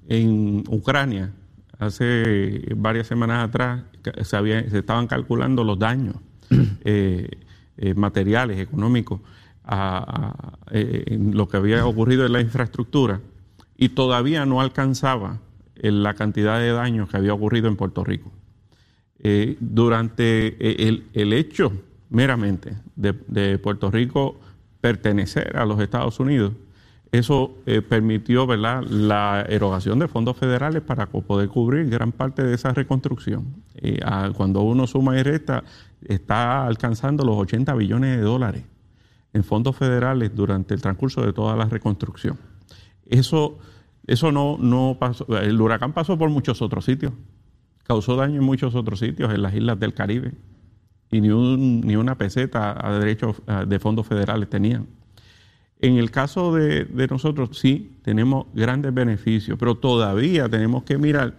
[0.08, 1.30] en Ucrania,
[1.78, 3.82] hace varias semanas atrás,
[4.22, 6.16] se, estaban calculando los daños
[6.84, 7.28] eh,
[7.76, 9.20] eh, materiales, económicos,
[9.64, 13.20] a, eh, en lo que había ocurrido en la infraestructura
[13.76, 15.38] y todavía no alcanzaba
[15.76, 18.30] la cantidad de daños que había ocurrido en Puerto Rico.
[19.60, 21.72] Durante el, hecho
[22.10, 24.40] meramente de, Puerto Rico
[24.80, 26.52] pertenecer a los Estados Unidos,
[27.12, 27.56] eso
[27.88, 33.46] permitió la erogación de fondos federales para poder cubrir gran parte de esa reconstrucción.
[34.04, 35.64] A, cuando uno suma y resta,
[36.02, 38.64] está alcanzando los 80 billones de dólares
[39.32, 42.38] en fondos federales durante el transcurso de toda la reconstrucción.
[43.06, 43.58] Eso,
[44.06, 47.12] eso no, pasó, el huracán pasó por muchos otros sitios,
[47.84, 50.32] causó daño en muchos otros sitios, en las islas del Caribe,
[51.10, 54.86] y ni, un, ni una peseta a derechos de fondos federales tenían.
[55.82, 61.38] En el caso de, nosotros, sí, tenemos grandes beneficios, pero todavía tenemos que mirar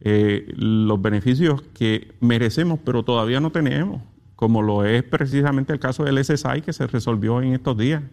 [0.00, 4.00] eh, los beneficios que merecemos, pero todavía no tenemos
[4.38, 8.04] como lo es precisamente el caso del SSI que se resolvió en estos días,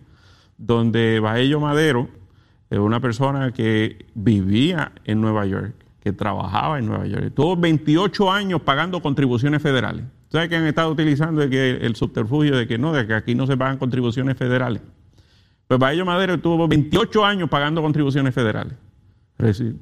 [0.58, 2.10] donde Baello Madero,
[2.72, 8.32] es una persona que vivía en Nueva York, que trabajaba en Nueva York, tuvo 28
[8.32, 10.04] años pagando contribuciones federales.
[10.30, 13.56] ¿Sabes que han estado utilizando el, subterfugio de que no, de que aquí no se
[13.56, 14.82] pagan contribuciones federales?
[15.68, 18.74] Pues Baello Madero tuvo 28 años pagando contribuciones federales.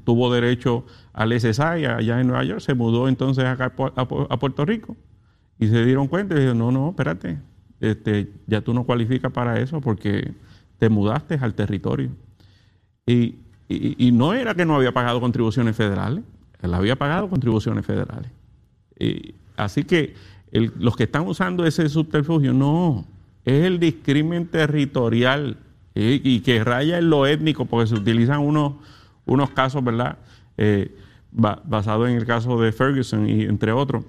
[0.03, 4.97] Tuvo derecho al SSI allá en Nueva York, se mudó entonces acá a Puerto Rico
[5.59, 7.39] y se dieron cuenta y dijeron, no, no, espérate,
[7.79, 10.33] este, ya tú no cualificas para eso porque
[10.79, 12.09] te mudaste al territorio.
[13.05, 13.35] Y,
[13.67, 16.23] y, no era que no había pagado contribuciones federales,
[16.61, 18.31] él había pagado contribuciones federales.
[18.99, 20.15] Y, así que
[20.51, 23.05] los que están usando ese subterfugio, no,
[23.43, 25.57] es el discrimen territorial
[25.95, 28.73] y que raya en lo étnico, porque se utilizan unos,
[29.25, 30.17] unos casos, ¿verdad?
[30.57, 30.95] Eh,
[31.31, 34.05] basados en el caso de Ferguson y entre otros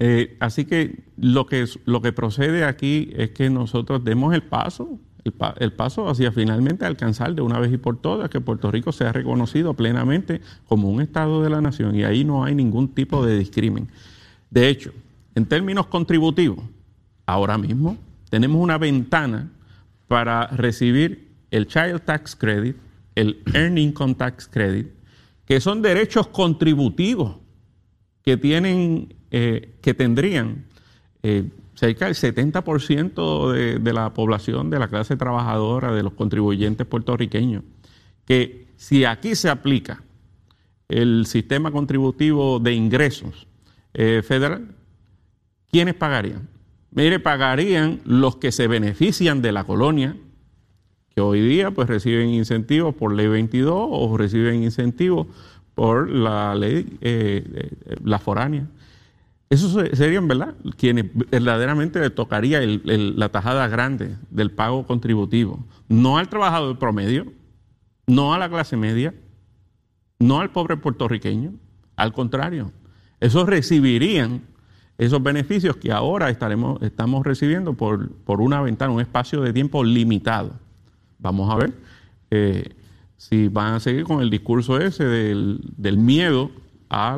[0.00, 4.98] eh, así que lo, que lo que procede aquí es que nosotros demos el paso,
[5.24, 9.12] el, paso hacia finalmente alcanzar de una vez y por todas que Puerto Rico sea
[9.12, 13.38] reconocido plenamente como un Estado de la nación y ahí no hay ningún tipo de
[13.38, 13.88] discrimen.
[14.50, 14.92] De hecho,
[15.34, 16.60] en términos contributivos,
[17.26, 17.96] ahora mismo
[18.30, 19.50] tenemos una ventana
[20.06, 22.76] para recibir el Child Tax Credit,
[23.20, 24.88] el Earning Income Tax Credit,
[25.44, 27.36] que son derechos contributivos
[28.22, 30.66] que tienen eh, que tendrían
[31.22, 36.86] eh, cerca del 70% de, de la población de la clase trabajadora, de los contribuyentes
[36.86, 37.62] puertorriqueños,
[38.24, 40.02] que si aquí se aplica
[40.88, 43.46] el sistema contributivo de ingresos
[43.94, 44.74] eh, federal,
[45.70, 46.48] ¿quiénes pagarían?
[46.90, 50.16] Mire, pagarían los que se benefician de la colonia,
[51.20, 55.26] hoy día pues reciben incentivos por ley 22 o reciben incentivos
[55.74, 56.98] por la ley,
[58.04, 58.66] la foránea.
[59.50, 65.64] Esos serían, ¿verdad?, quienes verdaderamente le tocaría la tajada grande del pago contributivo.
[65.88, 67.32] No al trabajador promedio,
[68.06, 69.14] no a la clase media,
[70.18, 71.52] no al pobre puertorriqueño.
[71.96, 72.72] Al contrario,
[73.20, 74.42] esos recibirían
[74.98, 79.84] esos beneficios que ahora estaremos, estamos recibiendo por, por una ventana, un espacio de tiempo
[79.84, 80.58] limitado.
[81.18, 81.72] Vamos a ver
[82.30, 82.64] eh,
[83.16, 86.50] si van a seguir con el discurso ese del, del miedo
[86.88, 87.16] a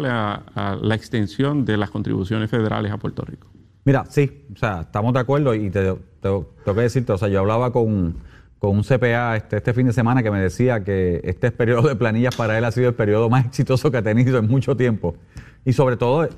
[0.82, 3.48] la, extensión de las contribuciones federales a Puerto Rico.
[3.84, 7.40] Mira, sí, o sea, estamos de acuerdo y te, tengo que decirte, o sea, yo
[7.40, 8.16] hablaba con,
[8.60, 12.36] un CPA este, este fin de semana que me decía que este periodo de planillas
[12.36, 15.16] para él ha sido el periodo más exitoso que ha tenido en mucho tiempo.
[15.64, 16.28] Y sobre todo,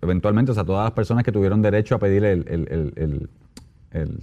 [0.00, 3.28] eventualmente, o sea, todas las personas que tuvieron derecho a pedir el,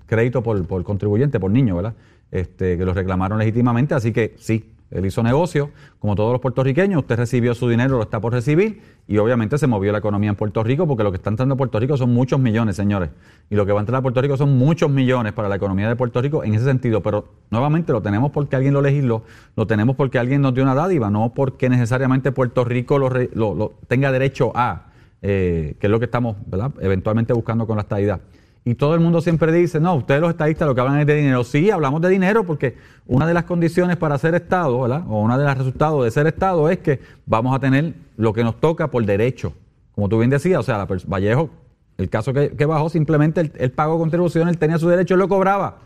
[0.06, 1.96] crédito por, por, contribuyente, por niño, ¿verdad?
[2.34, 5.70] Este, que lo reclamaron legítimamente, así que sí, él hizo negocio,
[6.00, 9.68] como todos los puertorriqueños, usted recibió su dinero, lo está por recibir, y obviamente se
[9.68, 12.12] movió la economía en Puerto Rico, porque lo que está entrando a Puerto Rico son
[12.12, 13.12] muchos millones, señores.
[13.52, 15.88] Y lo que va a entrar a Puerto Rico son muchos millones para la economía
[15.88, 17.04] de Puerto Rico en ese sentido.
[17.04, 19.22] Pero nuevamente lo tenemos porque alguien lo legisló,
[19.56, 24.12] lo tenemos porque alguien nos dio una dádiva, no porque necesariamente Puerto Rico lo, tenga
[24.12, 24.88] derecho a,
[25.22, 26.38] eh, que es lo que estamos
[26.80, 28.22] eventualmente buscando con la estadidad.
[28.66, 31.16] Y todo el mundo siempre dice, no, ustedes los estadistas lo que hablan es de
[31.16, 31.44] dinero.
[31.44, 35.04] Sí, hablamos de dinero porque una de las condiciones para ser Estado, ¿verdad?
[35.10, 38.44] O una de los resultados de ser Estado es que vamos a tener lo que
[38.44, 39.54] nos toca por derecho.
[39.94, 41.50] Como tú bien decías, o sea, Vallejo,
[41.98, 45.28] el caso que, bajó, simplemente el pago de contribución, él tenía su derecho, él lo
[45.28, 45.80] cobraba.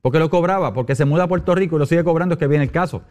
[0.00, 0.72] ¿Por qué lo cobraba?
[0.74, 3.02] Porque se muda a Puerto Rico y lo sigue cobrando, es que viene el caso.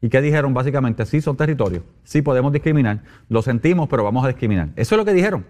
[0.00, 1.04] ¿Y qué dijeron básicamente?
[1.06, 4.70] Sí, son territorios, sí podemos discriminar, lo sentimos, pero vamos a discriminar.
[4.76, 5.44] Eso es lo que dijeron.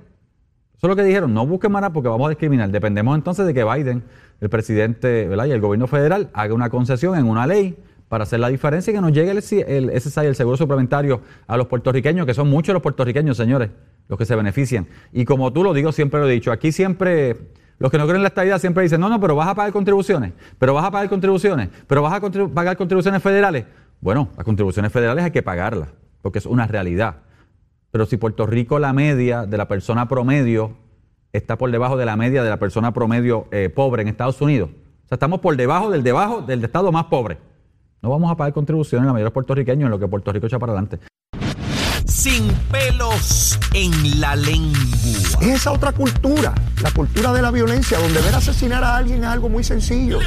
[0.80, 2.70] Eso es lo que dijeron, no busquen más porque vamos a discriminar.
[2.70, 4.02] Dependemos entonces de que Biden,
[4.40, 7.76] el presidente y el gobierno federal, haga una concesión en una ley
[8.08, 11.58] para hacer la diferencia y que nos llegue el, el SSI, el seguro suplementario, a
[11.58, 13.68] los puertorriqueños, que son muchos los puertorriqueños, señores,
[14.08, 14.86] los que se benefician.
[15.12, 17.36] Y como tú lo digo, siempre lo he dicho, aquí siempre,
[17.78, 19.74] los que no creen en la estabilidad siempre dicen, no, no, pero vas a pagar
[19.74, 22.20] contribuciones, pero vas a pagar contribuciones, pero vas a
[22.54, 23.66] pagar contribuciones federales.
[24.00, 25.90] Bueno, las contribuciones federales hay que pagarlas.
[26.22, 27.16] porque es una realidad.
[27.90, 30.76] Pero si Puerto Rico la media de la persona promedio
[31.32, 34.70] está por debajo de la media de la persona promedio eh, pobre en Estados Unidos,
[34.70, 37.38] o sea, estamos por debajo del debajo del estado más pobre.
[38.02, 40.58] No vamos a pagar contribuciones la mayoría de puertorriqueños en lo que Puerto Rico echa
[40.58, 41.00] para adelante.
[42.06, 44.78] Sin pelos en la lengua.
[45.40, 49.26] Es esa otra cultura, la cultura de la violencia, donde ver asesinar a alguien es
[49.26, 50.18] algo muy sencillo.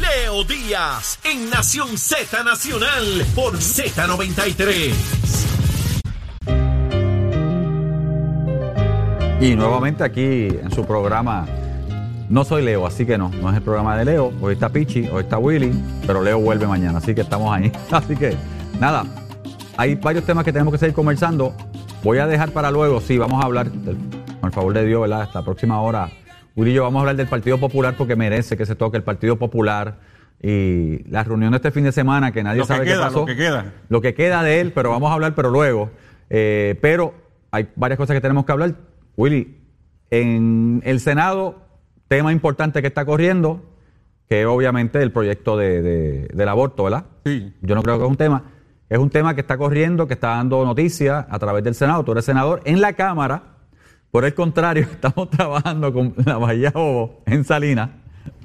[0.00, 5.59] Leo Díaz en Nación Z Nacional por Z93.
[9.40, 11.46] Y nuevamente aquí en su programa,
[12.28, 14.32] no soy Leo, así que no, no es el programa de Leo.
[14.40, 15.72] Hoy está Pichi, hoy está Willy,
[16.06, 17.72] pero Leo vuelve mañana, así que estamos ahí.
[17.90, 18.36] Así que
[18.78, 19.04] nada,
[19.78, 21.54] hay varios temas que tenemos que seguir conversando.
[22.04, 25.22] Voy a dejar para luego, sí, vamos a hablar, con el favor de Dios, ¿verdad?
[25.22, 26.10] Esta próxima hora,
[26.54, 29.02] Willy y yo vamos a hablar del Partido Popular porque merece que se toque el
[29.02, 29.96] Partido Popular
[30.42, 33.02] y la reunión de este fin de semana que nadie Lo que sabe queda, qué
[33.02, 33.20] pasó.
[33.20, 33.72] lo que queda.
[33.88, 35.90] Lo que queda de él, pero vamos a hablar, pero luego.
[36.28, 37.14] Eh, pero
[37.50, 38.74] hay varias cosas que tenemos que hablar.
[39.20, 39.56] Willy,
[40.10, 41.62] en el Senado,
[42.08, 43.62] tema importante que está corriendo,
[44.28, 47.04] que es obviamente el proyecto de- de- del aborto, ¿verdad?
[47.24, 47.52] Sí.
[47.62, 48.44] Yo no creo que es un tema.
[48.88, 52.02] Es un tema que está corriendo, que está dando noticias a través del Senado.
[52.04, 53.42] Tú eres senador en la Cámara.
[54.10, 57.90] Por el contrario, estamos trabajando con la Bahía Bobo en Salinas.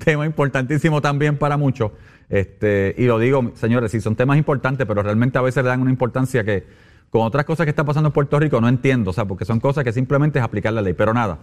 [0.03, 1.91] Tema importantísimo también para muchos.
[2.29, 5.81] Este, y lo digo, señores, sí son temas importantes, pero realmente a veces le dan
[5.81, 6.65] una importancia que
[7.09, 9.11] con otras cosas que está pasando en Puerto Rico no entiendo.
[9.11, 10.93] O sea, porque son cosas que simplemente es aplicar la ley.
[10.93, 11.39] Pero nada.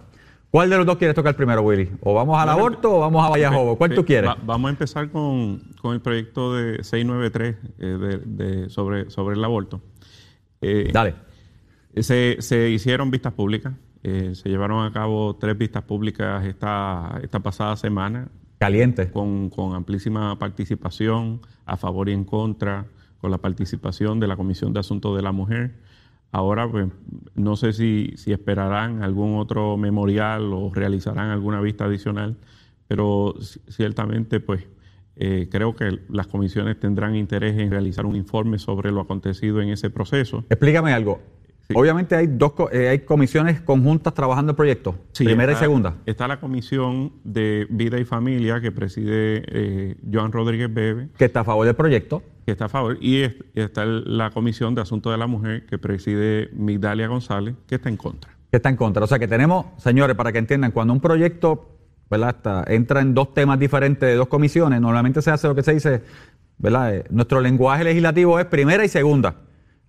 [0.51, 1.89] ¿Cuál de los dos quieres tocar primero, Willy?
[2.01, 3.75] ¿O vamos al aborto o vamos a Bahía Bobo?
[3.75, 4.29] ¿Cuál Eh, tú quieres?
[4.29, 9.35] va- vamos a empezar con, con el proyecto de 693 eh, de, de- sobre, sobre
[9.35, 9.81] el aborto.
[10.61, 11.15] Eh, Dale.
[11.97, 13.73] Se, se hicieron vistas públicas,
[14.03, 18.27] eh, se llevaron a cabo tres vistas públicas esta, esta pasada semana
[18.59, 19.09] Caliente.
[19.11, 22.85] con, con amplísima participación a favor y en contra,
[23.23, 25.75] con la participación de la Comisión de Asuntos de la Mujer.
[26.33, 26.87] Ahora, pues,
[27.35, 32.35] no sé si, si esperarán algún otro memorial o realizarán alguna vista adicional,
[32.89, 34.65] pero ci- ciertamente, pues,
[35.15, 39.69] eh, creo que las comisiones tendrán interés en realizar un informe sobre lo acontecido en
[39.69, 40.43] ese proceso.
[40.49, 41.21] Explícame algo.
[41.65, 41.73] Sí.
[41.77, 45.95] Obviamente hay dos eh, hay comisiones conjuntas trabajando el proyecto, Sí, primera y está- segunda.
[46.05, 51.39] Está la Comisión de Vida y Familia que preside eh, Joan Rodríguez Bebe, que está
[51.39, 52.21] a favor del proyecto.
[52.45, 55.65] Que está a favor, y es- y está la Comisión de Asuntos de la Mujer
[55.65, 58.31] que preside Migdalia González, que está en contra.
[58.51, 59.03] que está en contra.
[59.03, 61.69] O sea que tenemos, señores, para que entiendan, cuando un proyecto
[62.11, 62.35] ¿verdad?
[62.35, 65.73] Está- entra en dos temas diferentes de dos comisiones, normalmente se hace lo que se
[65.73, 66.03] dice,
[66.59, 66.95] ¿verdad?
[66.95, 69.37] Eh, nuestro lenguaje legislativo es primera y segunda.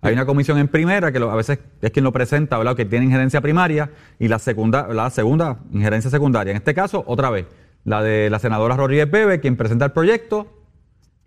[0.01, 2.75] Hay una comisión en primera que lo- a veces es quien lo presenta, ¿verdad?
[2.75, 6.49] Que tiene injerencia primaria y la segunda, la segunda, injerencia secundaria.
[6.51, 7.45] En este caso, otra vez,
[7.83, 10.47] la de la senadora Rodríguez Bebe, quien presenta el proyecto,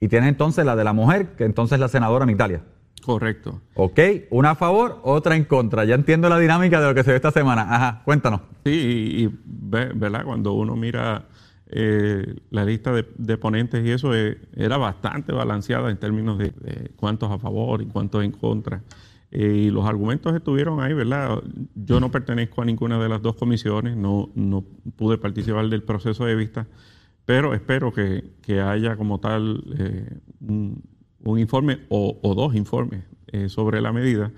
[0.00, 2.62] y tiene entonces la de la mujer, que entonces es la senadora Migdalia.
[3.04, 3.62] Correcto.
[3.74, 3.98] Ok,
[4.30, 5.84] una a favor, otra en contra.
[5.84, 7.62] Ya entiendo la dinámica de lo que se ve esta semana.
[7.62, 8.42] Ajá, cuéntanos.
[8.64, 10.24] Sí, y, y ve- ¿verdad?
[10.24, 11.24] Cuando uno mira
[11.70, 16.50] eh, la lista de, de ponentes y eso, eh, era bastante balanceada en términos de,
[16.50, 18.82] de cuántos a favor y cuántos en contra.
[19.30, 21.38] Eh, y los argumentos estuvieron ahí, ¿verdad?
[21.74, 24.64] Yo no pertenezco a ninguna de las dos comisiones, no, no
[24.96, 26.66] pude participar del proceso de vista,
[27.28, 30.82] pero espero que, que haya como tal eh, un,
[31.38, 34.32] informe o, dos informes eh, sobre la medida.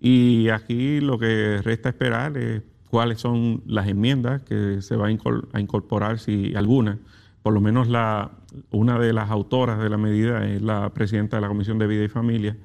[0.00, 5.60] Y aquí lo que resta esperar es cuáles son las enmiendas que se va a
[5.60, 7.00] incorporar, si alguna.
[7.42, 8.30] Por lo menos la,
[8.70, 12.04] una de las autoras de la medida es la presidenta de la Comisión de Vida
[12.04, 12.56] y Familia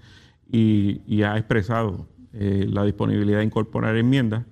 [0.52, 4.46] y, y ha expresado eh, la disponibilidad de incorporar enmiendas.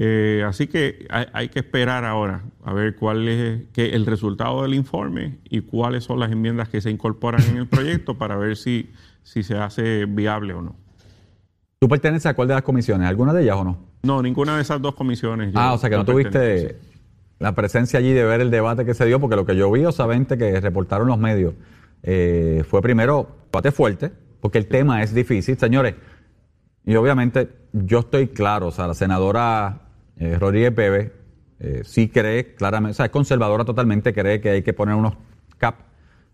[0.00, 4.62] Eh, así que hay, hay que esperar ahora a ver cuál es que el resultado
[4.62, 8.56] del informe y cuáles son las enmiendas que se incorporan en el proyecto para ver
[8.56, 8.92] si,
[9.24, 10.76] si se hace viable o no.
[11.80, 13.08] ¿Tú perteneces a cuál de las comisiones?
[13.08, 13.78] ¿Alguna de ellas o no?
[14.04, 15.52] No, ninguna de esas dos comisiones.
[15.56, 16.78] ah, o sea que no tuviste
[17.40, 19.84] la presencia allí de ver el debate que se dio, porque lo que yo vi,
[19.84, 21.54] obviamente, que reportaron los medios,
[22.04, 25.58] eh, fue primero debate fuerte, porque el tema es difícil.
[25.58, 25.96] Señores,
[26.84, 29.87] y obviamente yo estoy claro, o sea, la senadora
[30.18, 31.12] eh, Rodríguez Bebe
[31.60, 35.14] eh, sí cree claramente, o sea, es conservadora totalmente, cree que hay que poner unos
[35.58, 35.76] cap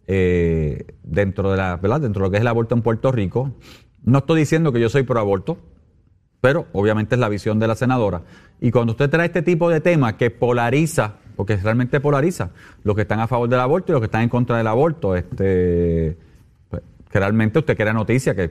[0.06, 2.00] eh, dentro de la, ¿verdad?
[2.00, 3.54] Dentro de lo que es el aborto en Puerto Rico.
[4.02, 5.58] No estoy diciendo que yo soy pro aborto,
[6.42, 8.22] pero obviamente es la visión de la senadora.
[8.60, 12.50] Y cuando usted trae este tipo de temas que polariza, porque realmente polariza,
[12.82, 15.16] los que están a favor del aborto y los que están en contra del aborto,
[15.16, 16.18] este,
[16.68, 18.50] pues, realmente usted crea noticia que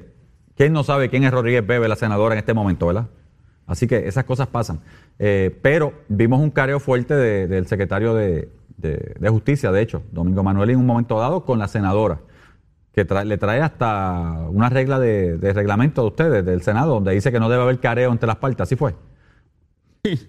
[0.55, 3.09] quién no sabe quién es Rodríguez Bebe, la senadora en este momento, ¿verdad?
[3.67, 4.81] Así que esas cosas pasan.
[5.19, 10.03] Eh, pero vimos un careo fuerte de- del secretario de, de- de Justicia, de hecho,
[10.11, 12.19] Domingo Manuel, en un momento dado con la senadora.
[12.95, 17.31] que trae- le trae hasta una regla de, reglamento de ustedes, del Senado, donde dice
[17.31, 18.61] que no debe haber careo entre las partes.
[18.61, 18.93] Así fue.
[20.03, 20.19] Sí,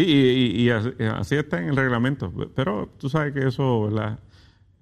[0.00, 2.32] y, y- y así, está en el reglamento.
[2.54, 4.18] Pero tú sabes que eso, ¿verdad?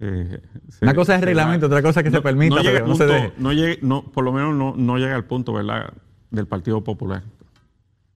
[0.00, 2.86] Eh, se- Una cosa es reglamento, da- otra cosa es que se permita, llega pero
[2.88, 3.32] no se deje.
[3.38, 5.94] no llegue- no, por lo menos no, no llega al punto, ¿verdad?
[6.30, 7.22] Del Partido Popular.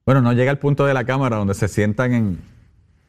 [0.08, 2.38] Bueno, no llega al punto de la Cámara donde se sientan en,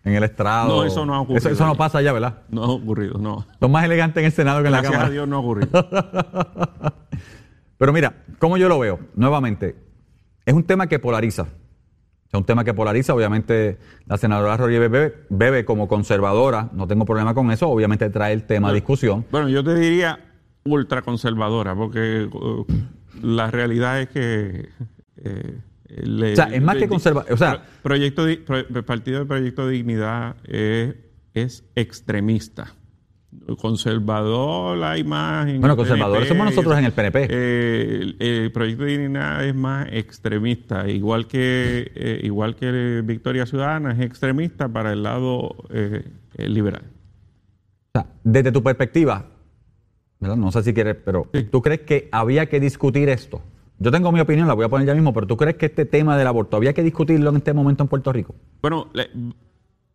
[0.04, 0.68] en el estrado.
[0.68, 1.38] No, eso no ha ocurrido.
[1.38, 2.40] Eso, eso no pasa allá, ¿verdad?
[2.50, 3.46] No ha ocurrido, no.
[3.58, 5.08] Son más elegantes en el Senado que en la Gracias Cámara.
[5.08, 5.70] a Dios no ha ocurrido.
[7.78, 9.78] Pero mira, como yo lo veo, nuevamente,
[10.46, 11.44] es un tema que polariza.
[12.28, 17.06] Es un tema que polariza, obviamente la senadora Rodríguez Bebe, Bebe como conservadora, no tengo
[17.06, 19.26] problema con eso, obviamente trae el tema a discusión.
[19.32, 20.20] Bueno, yo te diría
[20.66, 22.66] ultraconservadora, porque uh,
[23.22, 24.68] la realidad es que...
[25.24, 25.60] eh,
[25.90, 28.44] le- O sea, es más que le- conserva- o sea- proyecto el
[28.86, 30.96] partido de Proyecto de Dignidad es,
[31.34, 32.76] es extremista.
[33.60, 35.60] Conservador la imagen.
[35.62, 37.28] Bueno, conservadores somos nosotros en el PNP.
[37.30, 43.46] Eh, el, el Proyecto de Dignidad es más extremista, igual que eh, igual que Victoria
[43.46, 46.04] Ciudadana es extremista para el lado eh,
[46.36, 46.84] eh, liberal.
[47.94, 49.28] O sea, desde tu perspectiva,
[50.20, 50.36] ¿verdad?
[50.38, 53.42] no sé si quieres, pero ¿tú crees que había que discutir esto?
[53.80, 55.86] Yo tengo mi opinión, la voy a poner ya mismo, pero ¿tú crees que este
[55.86, 58.36] tema del aborto había que discutirlo en este momento en Puerto Rico?
[58.62, 58.90] Bueno,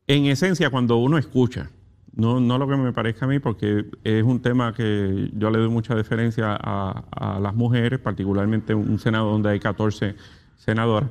[0.07, 1.71] en esencia, cuando uno escucha,
[2.17, 5.59] no, no lo que me parezca a mí, porque es un tema que yo le
[5.59, 10.15] doy mucha deferencia a, a las mujeres, particularmente un Senado donde hay 14
[10.57, 11.11] senadoras,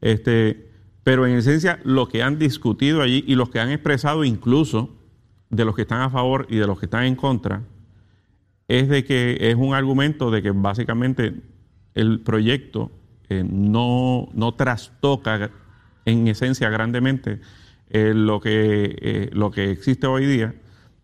[0.00, 0.70] este,
[1.02, 4.96] pero en esencia lo que han discutido allí y los que han expresado incluso
[5.50, 7.62] de los que están a favor y de los que están en contra,
[8.66, 11.34] es de que es un argumento de que básicamente
[11.94, 12.90] el proyecto
[13.28, 15.50] eh, no, no trastoca
[16.04, 17.40] en esencia grandemente
[17.90, 20.54] eh, lo, que, eh, lo que existe hoy día,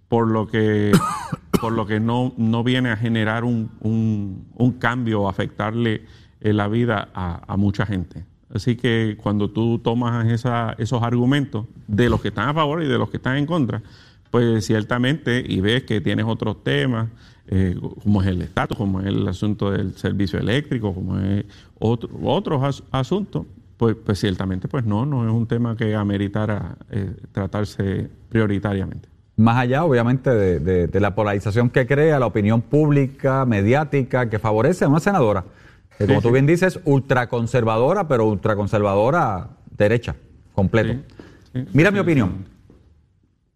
[0.09, 0.93] por lo que,
[1.61, 6.03] por lo que no, no viene a generar un, un- un cambio o afectarle
[6.41, 8.25] la vida a, a mucha gente.
[8.53, 12.89] Así que cuando tú tomas esa- esos argumentos de los que están a favor y
[12.89, 13.83] de los que están en contra,
[14.31, 17.09] pues ciertamente, y ves que tienes otros temas,
[17.53, 21.45] eh, como es el estatus, como es el asunto del servicio eléctrico, como es
[21.79, 23.45] otro- otros as- asuntos,
[23.77, 29.09] pues, pues ciertamente, pues no, no es un tema que ameritara eh, tratarse prioritariamente.
[29.37, 34.39] Más allá, obviamente, de, de- de la polarización que crea la opinión pública, mediática, que
[34.39, 35.45] favorece a una senadora,
[35.99, 36.33] que como Sí, tú sí.
[36.35, 40.15] bien dices, ultraconservadora, pero ultraconservadora derecha,
[40.55, 41.01] completo.
[41.53, 42.45] Sí, Mira mi opinión.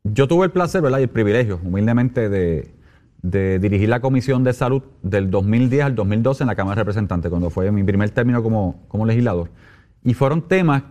[0.05, 0.99] Yo tuve el placer, ¿verdad?
[0.99, 2.71] Y el privilegio, humildemente, de,
[3.25, 7.31] de dirigir la Comisión de Salud del 2010 al 2012 en la Cámara de Representantes,
[7.31, 9.49] cuando fue mi primer término como, como legislador.
[10.03, 10.83] Y fueron temas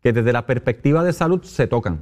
[0.00, 2.00] que desde la perspectiva de salud se tocan.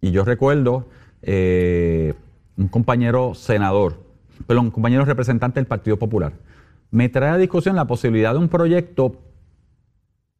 [0.00, 0.88] Y yo recuerdo
[1.20, 2.14] eh,
[2.56, 4.00] un compañero senador,
[4.46, 6.32] perdón, un compañero representante del Partido Popular,
[6.90, 9.20] me trae a discusión la posibilidad de un proyecto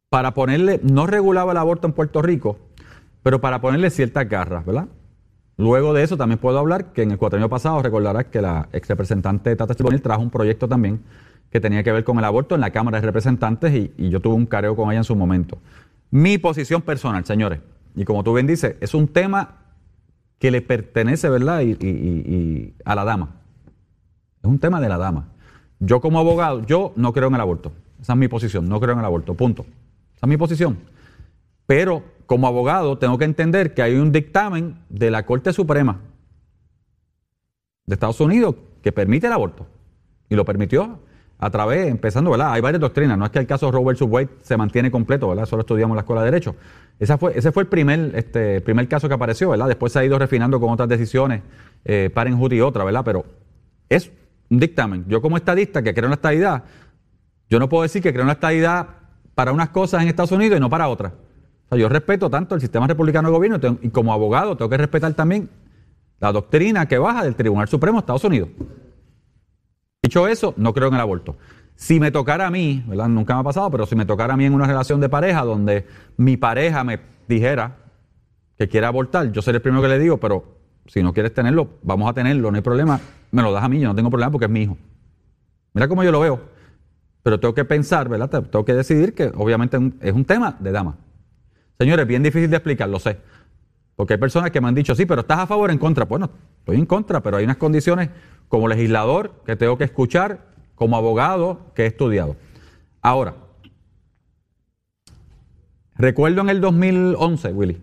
[0.09, 2.57] para ponerle, no regulaba el aborto en Puerto Rico,
[3.21, 4.87] pero para ponerle ciertas garras, ¿verdad?
[5.57, 8.87] Luego de eso también puedo hablar que en el cuatrienio pasado recordarás que la ex
[8.87, 11.01] representante Tata trajo un proyecto también
[11.51, 14.19] que tenía que ver con el aborto en la Cámara de Representantes y, y yo
[14.19, 15.57] tuve un careo con ella en su momento.
[16.11, 17.59] Mi posición personal, señores,
[17.95, 19.55] y como tú bien dices, es un tema
[20.39, 21.61] que le pertenece, ¿verdad?
[21.61, 23.29] Y- y- y a la dama.
[24.43, 25.29] Es un tema de la dama.
[25.79, 27.71] Yo como abogado, yo no creo en el aborto.
[27.99, 29.63] Esa es mi posición, no creo en el aborto, punto.
[30.15, 30.77] Esa es mi posición.
[31.67, 36.01] Pero como abogado tengo que entender que hay un dictamen de la Corte Suprema
[37.85, 39.67] de Estados Unidos que permite el aborto.
[40.29, 40.99] Y lo permitió
[41.39, 42.53] a través, empezando, ¿verdad?
[42.53, 43.17] Hay varias doctrinas.
[43.17, 45.43] No es que el caso Roe versus Wade se mantiene completo, ¿verdad?
[45.43, 46.55] Eso lo estudiamos la Escuela de Derecho.
[47.19, 49.67] Fue, ese fue el primer, este, primer caso que apareció, ¿verdad?
[49.67, 51.43] Después se ha ido refinando con otras decisiones,
[51.85, 53.03] eh, Parenthood y otra, ¿verdad?
[53.05, 53.25] Pero
[53.87, 54.11] es
[54.49, 55.05] un dictamen.
[55.07, 56.63] Yo como estadista que creo en la estadidad,
[57.49, 58.87] yo no puedo decir que creo en la estadidad
[59.35, 61.13] para unas cosas en Estados Unidos y no para otras.
[61.67, 64.77] O sea, yo respeto tanto el sistema republicano de gobierno y como abogado tengo que
[64.77, 65.49] respetar también
[66.19, 68.49] la doctrina que baja del Tribunal Supremo de Estados Unidos.
[70.01, 71.35] Dicho eso, no creo en el aborto.
[71.75, 73.07] Si me tocara a mí, ¿verdad?
[73.09, 75.43] Nunca me ha pasado, pero si me tocara a mí en una relación de pareja
[75.43, 75.85] donde
[76.17, 77.75] mi pareja me dijera
[78.57, 80.57] que quiere abortar, yo seré el primero que le digo, pero
[80.87, 82.99] si no quieres tenerlo, vamos a tenerlo, no hay problema,
[83.31, 84.77] me lo das a mí, yo no tengo problema porque es mi hijo.
[85.73, 86.39] Mira cómo yo lo veo.
[87.21, 88.29] Pero tengo que pensar, ¿verdad?
[88.29, 90.95] Te- Tengo que decidir que obviamente es un tema de dama.
[91.77, 93.17] Señores, bien difícil de explicar, lo sé.
[93.95, 96.05] Porque hay personas que me han dicho, sí, pero ¿estás a favor o en contra?
[96.05, 98.09] Bueno, estoy en contra, pero hay unas condiciones
[98.47, 102.35] como legislador que tengo que escuchar, como abogado que he estudiado.
[103.01, 103.35] Ahora,
[105.95, 107.81] recuerdo en el 2011, Willy,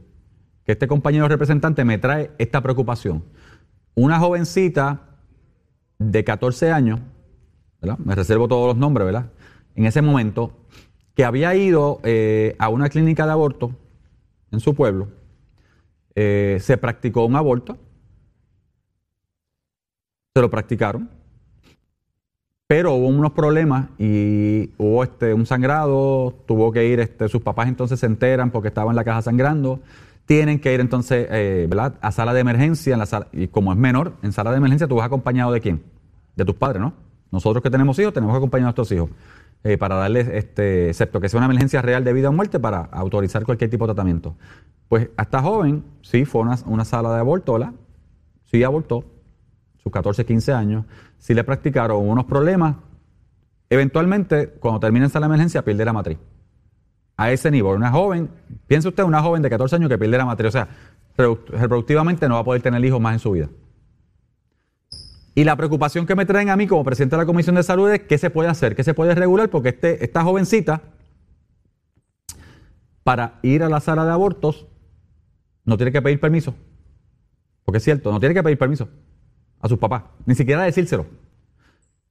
[0.65, 3.25] que este compañero representante me trae esta preocupación.
[3.95, 5.03] Una jovencita
[5.99, 7.01] de 14 años,
[7.81, 7.99] ¿verdad?
[7.99, 9.31] Me reservo todos los nombres, ¿verdad?
[9.75, 10.53] En ese momento,
[11.15, 13.77] que había ido eh, a una clínica de aborto
[14.55, 15.09] en su pueblo,
[16.15, 17.77] eh, se practicó un aborto,
[20.35, 21.11] se lo practicaron,
[22.67, 27.69] pero hubo unos problemas y hubo este, un sangrado, tuvo que ir, este, sus papás
[27.69, 29.81] entonces se enteran porque estaba en la caja sangrando,
[30.25, 31.95] tienen que ir entonces eh, ¿verdad?
[32.01, 34.89] a sala de emergencia, en la sala, y como es menor, en sala de emergencia
[34.89, 35.83] tú vas acompañado de quién?
[36.37, 36.95] De tus padres, ¿no?
[37.31, 39.11] Nosotros que tenemos hijos tenemos que acompañar a nuestros hijos
[39.65, 42.81] eh, para darles, este, excepto que sea una emergencia real de vida o muerte, para
[42.93, 44.37] autorizar cualquier tipo de tratamiento.
[44.89, 47.73] Pues a esta joven, sí, fue una, una sala de aborto, ¿verdad?
[48.45, 49.05] Sí abortó,
[49.83, 50.85] sus 14, 15 años,
[51.19, 52.77] si le practicaron unos problemas,
[53.71, 56.19] eventualmente, cuando sala de emergencia, pierde la matriz.
[57.17, 58.29] A ese nivel, una joven,
[58.67, 60.69] piense usted, una joven de 14 años que pierde la matriz, o sea,
[61.17, 63.49] reproduct- reproductivamente no va a poder tener hijos más en su vida.
[65.35, 67.91] Y la preocupación que me traen a mí como presidente de la Comisión de Salud
[67.91, 70.83] es qué se puede hacer, qué se puede regular, porque este, esta jovencita,
[73.03, 74.67] para ir a la sala de abortos,
[75.65, 76.55] no tiene que pedir permiso.
[77.65, 78.89] Porque es cierto, no tiene que pedir permiso
[79.61, 81.07] a sus papás, ni siquiera decírselo.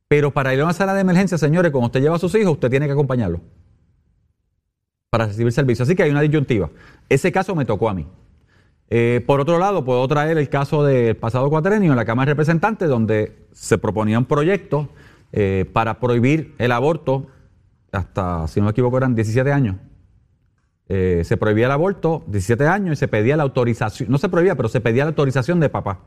[0.07, 2.53] Pero para ir a una sala de emergencia, señores, cuando usted lleva a sus hijos,
[2.53, 3.39] usted tiene que acompañarlo
[5.09, 5.83] para recibir servicio.
[5.83, 6.71] Así que hay una disyuntiva.
[7.07, 8.05] Ese caso me tocó a mí.
[8.89, 12.33] Eh, por otro lado, puedo traer el caso del pasado cuatrenio en la Cámara de
[12.33, 14.89] Representantes, donde se proponía un proyecto
[15.31, 17.27] eh, para prohibir el aborto
[17.91, 19.75] hasta, si no me equivoco, eran 17 años.
[20.89, 24.55] Eh, se prohibía el aborto, 17 años, y se pedía la autorización, no se prohibía,
[24.55, 26.01] pero se pedía la autorización de papá.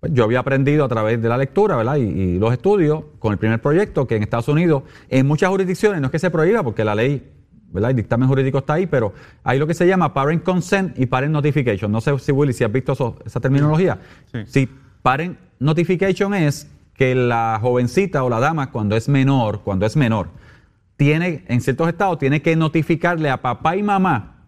[0.00, 1.96] Pues yo había aprendido a través de la lectura ¿verdad?
[1.96, 6.06] Y los estudios con el primer proyecto que en Estados Unidos, en muchas jurisdicciones, no
[6.06, 7.30] es que se prohíba porque la ley,
[7.70, 7.90] ¿verdad?
[7.90, 9.12] el dictamen jurídico está ahí, pero
[9.44, 11.90] hay lo que se llama parent consent y parent notification.
[11.90, 13.98] No sé si Willy, si has visto eso- esa terminología.
[14.32, 14.38] Sí.
[14.46, 14.68] Si
[15.02, 20.28] parent notification es que la jovencita o la dama cuando es menor, cuando es menor,
[20.96, 24.44] tiene, en ciertos estados, tiene que notificarle a papá y mamá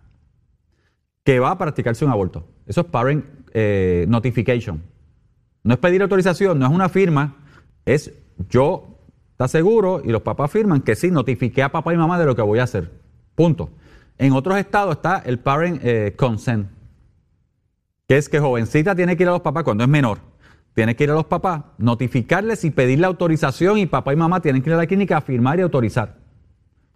[1.24, 2.46] que va a practicarse un aborto.
[2.66, 4.82] Eso es parent eh, notification.
[5.64, 7.36] No es pedir autorización, no es una firma,
[7.86, 8.12] es
[8.50, 8.98] yo,
[9.30, 12.34] está seguro, y los papás firman que sí, notifiqué a papá y mamá de lo
[12.34, 12.90] que voy a hacer.
[13.34, 13.70] Punto.
[14.18, 16.68] En otros estados está el parent eh, consent,
[18.06, 20.18] que es que jovencita tiene que ir a los papás cuando es menor.
[20.74, 24.62] Tiene que ir a los papás, notificarles y pedirle autorización y papá y mamá tienen
[24.62, 26.16] que ir a la clínica a firmar y autorizar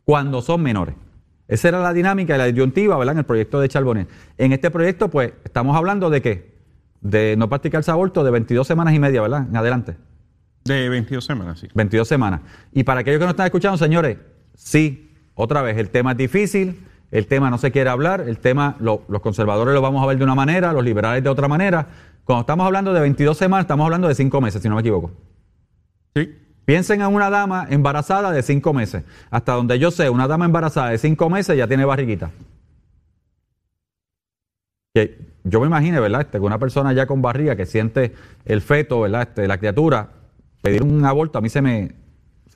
[0.04, 0.94] cuando son menores.
[1.48, 3.12] Esa era la dinámica y la disyuntiva, ¿verdad?
[3.12, 4.08] En el proyecto de Charbonnet.
[4.38, 6.56] En este proyecto, pues, estamos hablando de qué?
[7.00, 9.46] De no practicarse aborto de 22 semanas y media, ¿verdad?
[9.48, 9.96] En adelante.
[10.64, 11.68] De 22 semanas, sí.
[11.74, 12.40] 22 semanas.
[12.72, 14.18] Y para aquellos que no están escuchando, señores,
[14.54, 15.05] sí,
[15.36, 19.02] otra vez, el tema es difícil, el tema no se quiere hablar, el tema, lo-
[19.08, 21.86] los conservadores lo vamos a ver de una manera, los liberales de otra manera.
[22.24, 25.12] Cuando estamos hablando de 22 semanas, estamos hablando de 5 meses, si no me equivoco.
[26.16, 26.34] Sí.
[26.64, 29.04] Piensen en una dama embarazada de 5 meses.
[29.30, 32.32] Hasta donde yo sé, una dama embarazada de 5 meses ya tiene barriguita.
[34.94, 36.22] Que yo me imagino, ¿verdad?
[36.22, 38.14] Este, que una persona ya con barriga que siente
[38.46, 39.22] el feto, ¿verdad?
[39.28, 40.08] Este, la criatura,
[40.62, 41.92] pedir un aborto, a mí se me,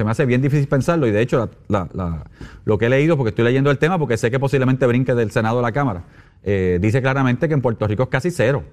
[0.00, 1.06] se me hace bien difícil pensarlo.
[1.06, 1.50] Y de hecho, la-
[1.82, 2.24] la- la-
[2.64, 5.30] lo que he leído, porque estoy leyendo el tema, porque sé que posiblemente brinque del
[5.30, 6.04] Senado a la Cámara,
[6.42, 8.64] eh, dice claramente que en Puerto Rico es casi cero.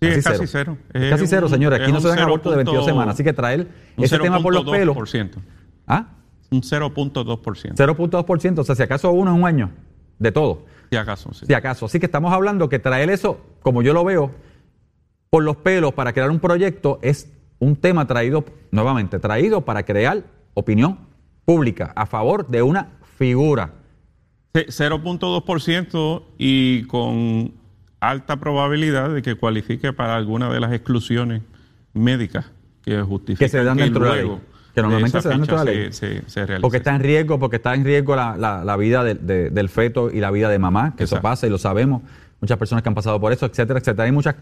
[0.00, 0.76] Sí, es casi cero.
[0.94, 1.80] Es Es casi cero, señores.
[1.80, 3.14] Aquí no se dan abortos de 22 0.2, semanas.
[3.14, 3.66] Así que traer
[3.96, 4.96] ese tema por los pelos.
[4.96, 5.40] 0.2%.
[5.88, 6.06] ¿Ah?
[6.52, 7.74] Un 0.2%.
[7.74, 9.70] 0.2%, o sea, si acaso uno en un año,
[10.20, 11.46] de todo, Si acaso, sí.
[11.46, 11.86] si acaso.
[11.86, 14.30] Así que estamos hablando que traer eso, como yo lo veo,
[15.30, 20.22] por los pelos para crear un proyecto es un tema traído, nuevamente, traído para crear
[20.54, 20.98] opinión
[21.44, 23.72] pública a favor de una figura.
[24.54, 27.52] Sí, 0.2% y con
[28.00, 31.42] alta probabilidad de que cualifique para alguna de las exclusiones
[31.92, 32.46] médicas
[32.82, 34.38] que justifican Que se dan dentro de la ley.
[34.74, 35.92] Que normalmente se dan dentro de la ley.
[35.92, 36.62] Se, se, se realice.
[36.62, 39.68] Porque está en riesgo, porque está en riesgo la, la- la vida de- de- del
[39.68, 42.02] feto y la vida de mamá, que eso pasa y lo sabemos.
[42.40, 44.04] Muchas personas que han pasado por eso, etcétera, etcétera.
[44.04, 44.36] Hay muchas,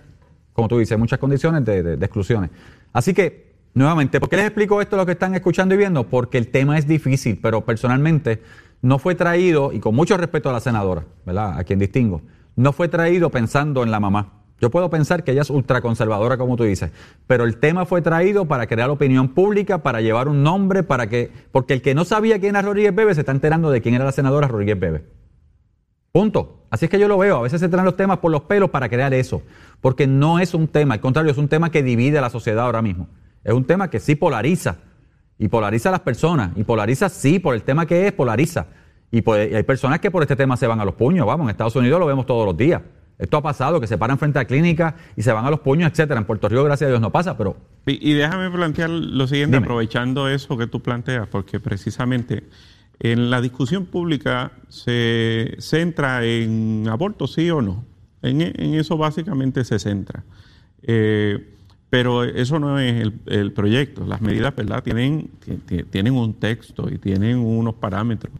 [0.52, 2.50] como tú dices, muchas condiciones de exclusiones.
[2.92, 6.04] Así que, nuevamente, ¿por qué les explico esto a los que están escuchando y viendo?
[6.04, 8.42] Porque el tema es difícil, pero personalmente
[8.82, 11.58] no fue traído, y con mucho respeto a la senadora, ¿verdad?
[11.58, 12.22] A quien distingo,
[12.56, 14.34] no fue traído pensando en la mamá.
[14.60, 16.90] Yo puedo pensar que ella es ultraconservadora, como tú dices,
[17.26, 21.30] pero el tema fue traído para crear opinión pública, para llevar un nombre, para que,
[21.52, 24.04] porque el que no sabía quién era Rodríguez Bebe se está enterando de quién era
[24.04, 25.04] la senadora Rodríguez Bebe.
[26.10, 26.66] Punto.
[26.70, 27.36] Así es que yo lo veo.
[27.36, 29.42] A veces se traen los temas por los pelos para crear eso,
[29.80, 32.66] porque no es un tema, al contrario, es un tema que divide a la sociedad
[32.66, 33.08] ahora mismo.
[33.44, 34.76] Es un tema que sí polariza,
[35.38, 38.66] y polariza a las personas, y polariza sí por el tema que es, polariza.
[39.10, 41.44] Y, pues, y hay personas que por este tema se van a los puños, vamos,
[41.46, 42.82] en Estados Unidos lo vemos todos los días.
[43.18, 45.90] Esto ha pasado, que se paran frente a clínicas y se van a los puños,
[45.90, 46.20] etcétera.
[46.20, 49.56] En Puerto Rico, gracias a Dios, no pasa, pero Y, y déjame plantear lo siguiente,
[49.56, 49.64] Dime.
[49.66, 52.44] aprovechando eso que tú planteas, porque precisamente
[53.00, 57.84] en la discusión pública se centra en aborto, sí o no.
[58.22, 60.22] En, en eso básicamente se centra.
[60.82, 61.56] Eh,
[61.90, 64.04] pero eso no es el, el proyecto.
[64.06, 64.82] Las medidas, ¿verdad?
[64.82, 68.32] Tienen, ti- ti- tienen un texto y tienen unos parámetros.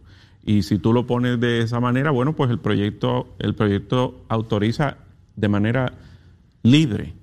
[0.45, 4.97] Y si tú lo pones de esa manera, bueno, pues el proyecto, el proyecto autoriza
[5.35, 5.93] de manera
[6.63, 7.13] libre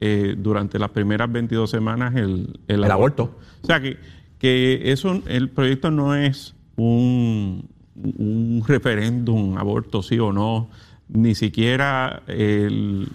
[0.00, 3.38] eh, durante las primeras 22 semanas el, El aborto.
[3.62, 3.96] O sea que,
[4.38, 10.70] que eso, el proyecto no es un, un referéndum, aborto sí o no,
[11.08, 13.08] ni siquiera el,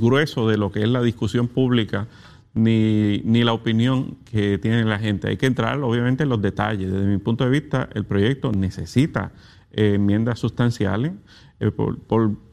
[0.00, 2.06] grueso de lo que es la discusión pública,
[2.54, 5.28] ni, ni la opinión que tiene la gente.
[5.28, 6.92] Hay que entrar, obviamente, en los detalles.
[6.92, 9.32] Desde mi punto de vista, el proyecto necesita
[9.72, 11.12] eh, enmiendas sustanciales
[11.60, 11.98] eh, por,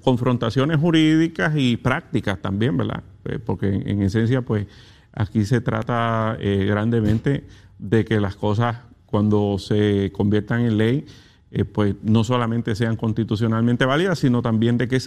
[0.02, 3.04] confrontaciones jurídicas y prácticas también, ¿verdad?
[3.26, 4.68] Eh, porque en, en esencia, pues,
[5.14, 7.46] aquí se trata grandemente
[7.80, 8.78] de que las cosas,
[9.08, 11.06] cuando se conviertan en ley,
[11.52, 15.00] eh, pues no solamente sean constitucionalmente válidas, sino también de que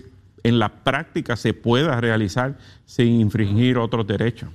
[0.42, 4.50] en la práctica se pueda realizar sin infringir otros derechos.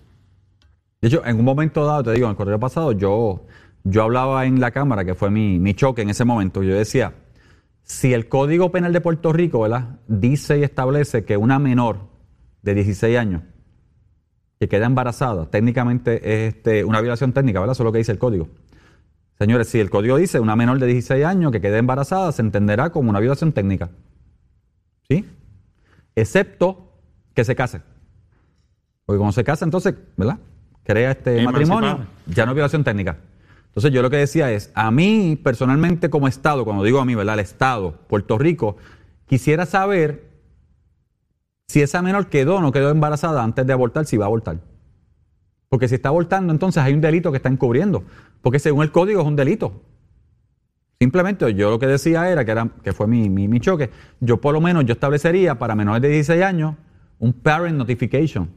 [1.01, 3.45] De hecho, en un momento dado, te digo, en el correo pasado, yo,
[3.83, 7.13] yo hablaba en la Cámara, que fue mi, mi choque en ese momento, yo decía,
[7.83, 11.99] si el Código Penal de Puerto Rico, ¿verdad?, dice y establece que una menor
[12.63, 13.43] de 16 años
[14.59, 16.15] que queda embarazada, técnicamente
[16.47, 17.73] es este, una violación técnica, ¿verdad?
[17.73, 18.49] Eso es lo que dice el código.
[19.37, 22.91] Señores, si el código dice una menor de 16 años que quede embarazada, se entenderá
[22.91, 23.89] como una violación técnica.
[25.09, 25.25] ¿Sí?
[26.15, 26.93] Excepto
[27.33, 27.81] que se case.
[29.05, 30.39] Porque cuando se casa, entonces, ¿verdad?
[30.83, 33.17] Crea este matrimonio, ya no es violación técnica.
[33.67, 37.13] Entonces yo lo que decía es, a mí personalmente como Estado, cuando digo a mí,
[37.13, 37.33] ¿verdad?
[37.33, 38.77] El Estado, Puerto Rico,
[39.25, 40.29] quisiera saber
[41.67, 44.59] si esa menor quedó o no quedó embarazada antes de abortar, si va a abortar.
[45.75, 48.01] Porque si está abortando, entonces hay un delito que está encubriendo.
[48.41, 49.81] Porque según el código es un delito.
[51.01, 53.89] Simplemente yo lo que decía era, que, era, que fue mi, mi, mi choque,
[54.21, 56.75] yo por lo menos yo establecería para menores de 16 años
[57.19, 58.49] un parent notification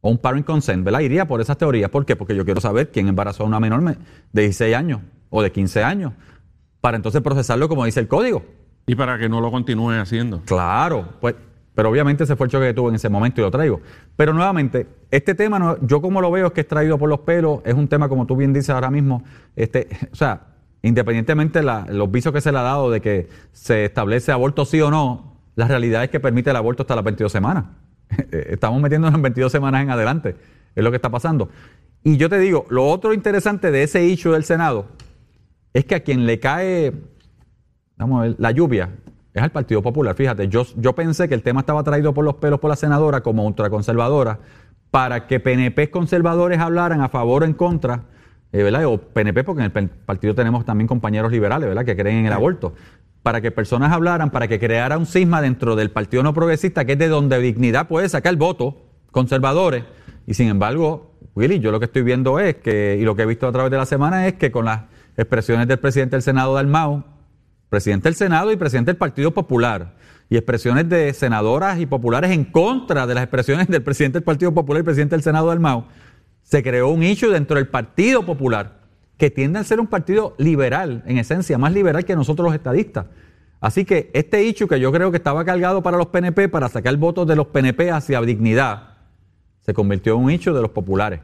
[0.00, 1.00] o un parent consent, ¿verdad?
[1.00, 1.90] Iría por esas teorías.
[1.90, 2.14] ¿Por qué?
[2.14, 3.96] Porque yo quiero saber quién embarazó a una menor me-
[4.32, 5.00] de 16 años
[5.30, 6.12] o de 15 años
[6.80, 8.44] para entonces procesarlo como dice el código.
[8.86, 10.42] Y para que no lo continúe haciendo.
[10.44, 11.34] Claro, pues,
[11.74, 13.80] pero obviamente ese fue el choque que tuve en ese momento y lo traigo.
[14.16, 17.60] Pero nuevamente, este tema, yo como lo veo es que es traído por los pelos,
[17.64, 19.22] es un tema, como tú bien dices ahora mismo,
[19.56, 20.48] este, o sea,
[20.82, 24.80] independientemente de los visos que se le ha dado de que se establece aborto sí
[24.80, 27.64] o no, la realidad es que permite el aborto hasta las 22 semanas.
[28.30, 30.36] Estamos metiéndonos en 22 semanas en adelante,
[30.74, 31.48] es lo que está pasando.
[32.02, 34.86] Y yo te digo, lo otro interesante de ese issue del Senado
[35.74, 36.92] es que a quien le cae
[38.00, 38.90] vamos a ver, la lluvia
[39.32, 40.14] es al Partido Popular.
[40.14, 43.20] Fíjate, yo, yo pensé que el tema estaba traído por los pelos por la senadora
[43.20, 44.38] como ultraconservadora
[44.90, 48.04] para que PNP conservadores hablaran a favor o en contra,
[48.52, 48.86] eh, ¿verdad?
[48.86, 51.84] O PNP, porque en el partido tenemos también compañeros liberales, ¿verdad?
[51.84, 52.74] Que creen en el aborto.
[53.22, 56.92] Para que personas hablaran, para que creara un cisma dentro del Partido No Progresista, que
[56.92, 58.74] es de donde dignidad puede sacar votos
[59.12, 59.84] conservadores.
[60.26, 63.26] Y sin embargo, Willy, yo lo que estoy viendo es que, y lo que he
[63.26, 64.82] visto a través de la semana es que con las
[65.16, 67.04] expresiones del presidente del Senado, Dalmau,
[67.70, 69.94] presidente del Senado y presidente del Partido Popular,
[70.28, 74.52] y expresiones de senadoras y populares en contra de las expresiones del presidente del Partido
[74.52, 75.86] Popular y presidente del Senado del MAU,
[76.42, 78.80] se creó un issue dentro del Partido Popular
[79.16, 83.06] que tiende a ser un partido liberal, en esencia, más liberal que nosotros los estadistas.
[83.60, 86.96] Así que este issue que yo creo que estaba cargado para los PNP, para sacar
[86.96, 88.94] votos de los PNP hacia dignidad,
[89.60, 91.20] se convirtió en un issue de los populares.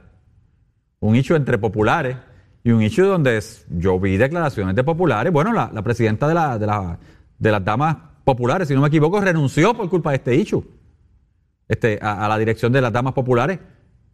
[1.01, 2.17] Un issue entre populares
[2.67, 3.41] y un issue donde
[3.71, 5.33] yo vi declaraciones de populares.
[5.33, 6.99] Bueno, la, la presidenta de, la- de, la-
[7.39, 10.65] de las damas populares, si no me equivoco, renunció por culpa de este issue
[11.69, 13.61] este, a, a la dirección de las damas populares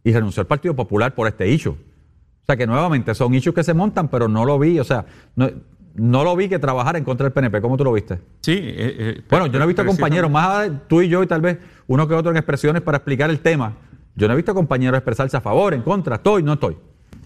[0.03, 1.71] y renunció al Partido Popular por este issue.
[1.73, 5.05] O sea que nuevamente son issues que se montan, pero no lo vi, o sea,
[5.35, 5.49] no,
[5.95, 7.59] no lo vi que trabajara en contra del PNP.
[7.59, 8.19] ¿Cómo tú lo viste?
[8.41, 8.51] Sí.
[8.53, 11.41] eh, eh, Bueno, yo no he visto compañeros, más de tú y yo y tal
[11.41, 13.73] vez uno que otro en expresiones para explicar el tema.
[14.15, 16.77] Yo no he visto compañeros expresarse a favor, en contra, estoy, no estoy.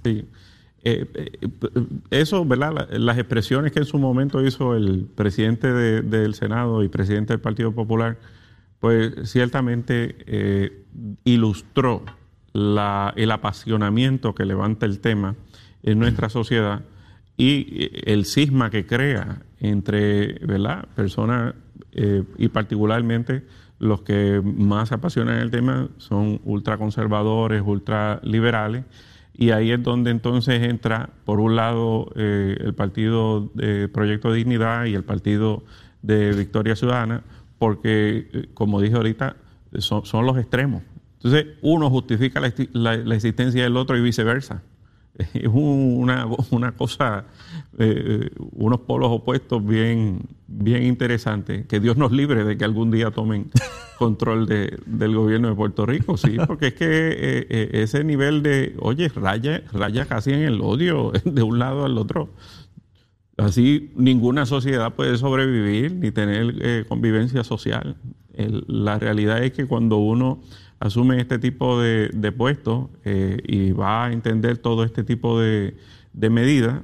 [0.06, 0.26] Sí.
[0.84, 1.48] Eh, eh,
[2.12, 2.88] eso, ¿verdad?
[2.92, 7.34] La- Las expresiones que en su momento hizo el presidente de- del Senado y presidente
[7.34, 8.18] del Partido Popular,
[8.80, 10.84] pues ciertamente eh,
[11.26, 12.04] ilustró
[12.54, 15.36] el apasionamiento que levanta el tema
[15.84, 16.82] en nuestra sociedad
[17.38, 20.88] y el cisma que crea entre ¿verdad?
[20.96, 21.54] personas
[22.38, 23.44] y particularmente
[23.80, 28.86] los que más apasionan el tema son ultraconservadores, ultraliberales,
[29.38, 34.86] y ahí es donde entonces entra, por un lado, eh, el partido de Proyecto Dignidad
[34.86, 35.64] y el partido
[36.02, 37.24] de Victoria Ciudadana,
[37.60, 39.36] porque, eh, como dije ahorita,
[39.78, 40.82] son, los extremos.
[41.18, 42.42] Entonces, uno justifica
[42.74, 44.64] la existencia del otro y viceversa.
[45.34, 47.26] Es una, una cosa,
[47.80, 51.66] eh, unos polos opuestos bien, bien interesantes.
[51.68, 53.50] Que Dios nos libre de que algún día tomen
[53.98, 58.44] control de- del gobierno de Puerto Rico, sí, porque es que eh, eh, ese nivel
[58.44, 62.30] de, oye, raya, raya casi en el odio de un lado al otro.
[63.38, 67.96] Así ninguna sociedad puede sobrevivir ni tener eh, convivencia social.
[68.34, 70.42] El- la realidad es que cuando uno
[70.80, 75.76] asume este tipo de, de puestos eh, y va a entender todo este tipo de,
[76.14, 76.82] de medidas,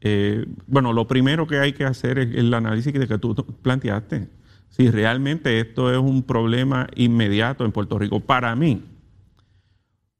[0.00, 4.28] eh, bueno, lo primero que hay que hacer es el análisis que que tú planteaste.
[4.68, 8.82] Si realmente esto es un problema inmediato en Puerto Rico, para mí,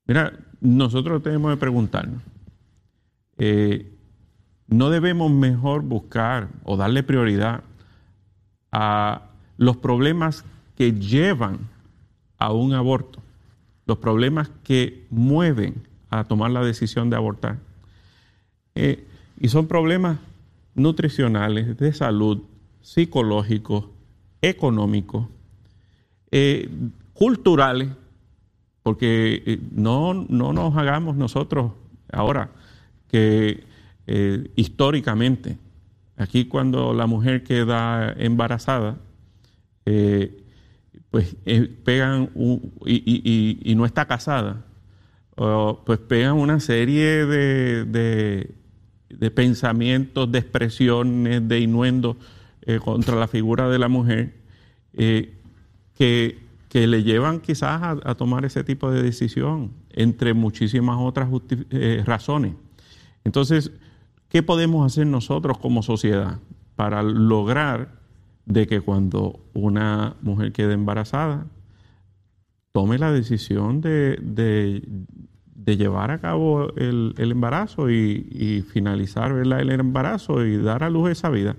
[0.07, 2.23] mira, nosotros tenemos que preguntarnos,
[3.39, 3.93] eh,
[4.69, 7.63] no debemos mejor buscar o darle prioridad
[8.73, 9.23] a
[9.59, 10.45] los problemas
[10.77, 11.69] que llevan
[12.47, 13.21] a un aborto,
[13.87, 17.59] los problemas que mueven a tomar la decisión de abortar.
[18.77, 19.05] Eh,
[19.41, 20.19] y son problemas
[20.77, 22.43] nutricionales, de salud,
[22.83, 23.87] psicológicos,
[24.43, 25.27] económicos,
[26.31, 26.69] eh,
[27.15, 27.89] culturales,
[28.85, 31.73] porque eh, no, no nos hagamos nosotros
[32.13, 32.51] ahora
[33.09, 33.65] que
[34.55, 35.59] históricamente,
[36.17, 38.99] aquí cuando la mujer queda embarazada,
[41.17, 42.29] pues eh, pegan
[42.85, 44.67] y, no está casada,
[45.35, 52.19] pues pegan una serie de, de- pensamientos, de expresiones, de innuendos
[52.67, 54.35] eh, contra la figura de la mujer
[54.93, 55.33] eh,
[55.95, 56.39] que,
[56.69, 61.31] que le llevan quizás a, tomar ese tipo de decisión, entre muchísimas otras
[62.05, 62.53] razones.
[63.25, 63.73] Entonces,
[64.29, 66.41] ¿qué podemos hacer nosotros como sociedad
[66.75, 68.03] para lograr
[68.47, 71.47] de que cuando una mujer quede embarazada,
[72.73, 74.83] tome la decisión de, de-
[75.77, 81.11] llevar a cabo el, el embarazo y, y finalizar el embarazo y dar a luz
[81.11, 81.57] esa vida?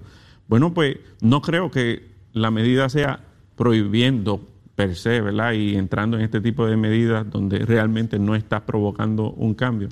[0.47, 3.19] Bueno, pues no creo que la medida sea
[3.57, 5.21] prohibiendo per se.
[5.55, 9.89] Y entrando en este tipo de medidas donde realmente no está provocando un cambio.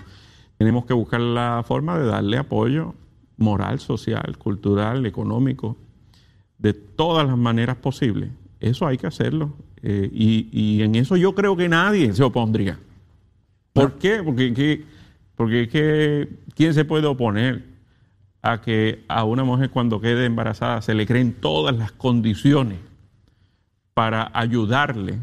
[0.57, 2.93] Tenemos que buscar la forma de darle apoyo
[3.37, 5.75] moral, social, cultural, económico,
[6.57, 8.29] de todas las maneras posibles.
[8.59, 9.53] Eso hay que hacerlo.
[9.81, 12.79] Eh, y, y en eso yo creo que nadie se opondría.
[13.73, 14.21] ¿Por qué?
[14.23, 14.83] Porque, que-
[15.35, 17.63] porque que, ¿quién se puede oponer
[18.41, 22.77] a que a una mujer cuando quede embarazada se le creen todas las condiciones
[23.93, 25.19] para ayudarle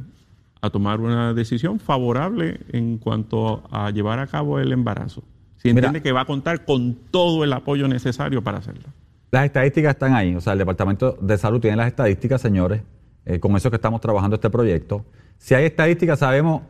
[0.61, 5.23] a tomar una decisión favorable en cuanto a llevar a cabo el embarazo?
[5.57, 5.87] Si Mira.
[5.89, 8.89] entiende que va a contar con todo el apoyo necesario para hacerlo.
[9.33, 12.83] Las estadísticas están ahí, o sea, el Departamento de Salud tiene las estadísticas, señores,
[13.25, 15.07] eh, con eso que estamos trabajando este proyecto.
[15.39, 16.61] Si hay estadísticas, sabemos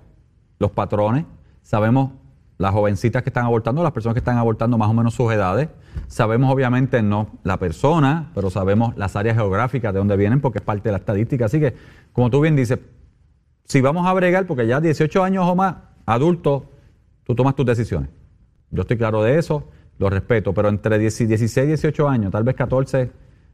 [0.61, 1.25] los patrones,
[1.63, 2.13] sabemos
[2.59, 5.71] las jovencitas que están abortando, las personas que están abortando más o menos sus edades,
[6.07, 10.65] sabemos obviamente no la persona, pero sabemos las áreas geográficas de donde vienen porque es
[10.65, 11.47] parte de la estadística.
[11.47, 11.75] Así que,
[12.13, 12.79] como tú bien dices,
[13.65, 16.71] si vamos a bregar, porque ya 18 años o más, adulto,
[17.25, 18.11] tú tomas tus decisiones.
[18.71, 22.45] Yo estoy claro de eso, lo respeto, pero entre 10 16 y 18 años, tal
[22.45, 23.11] vez 14,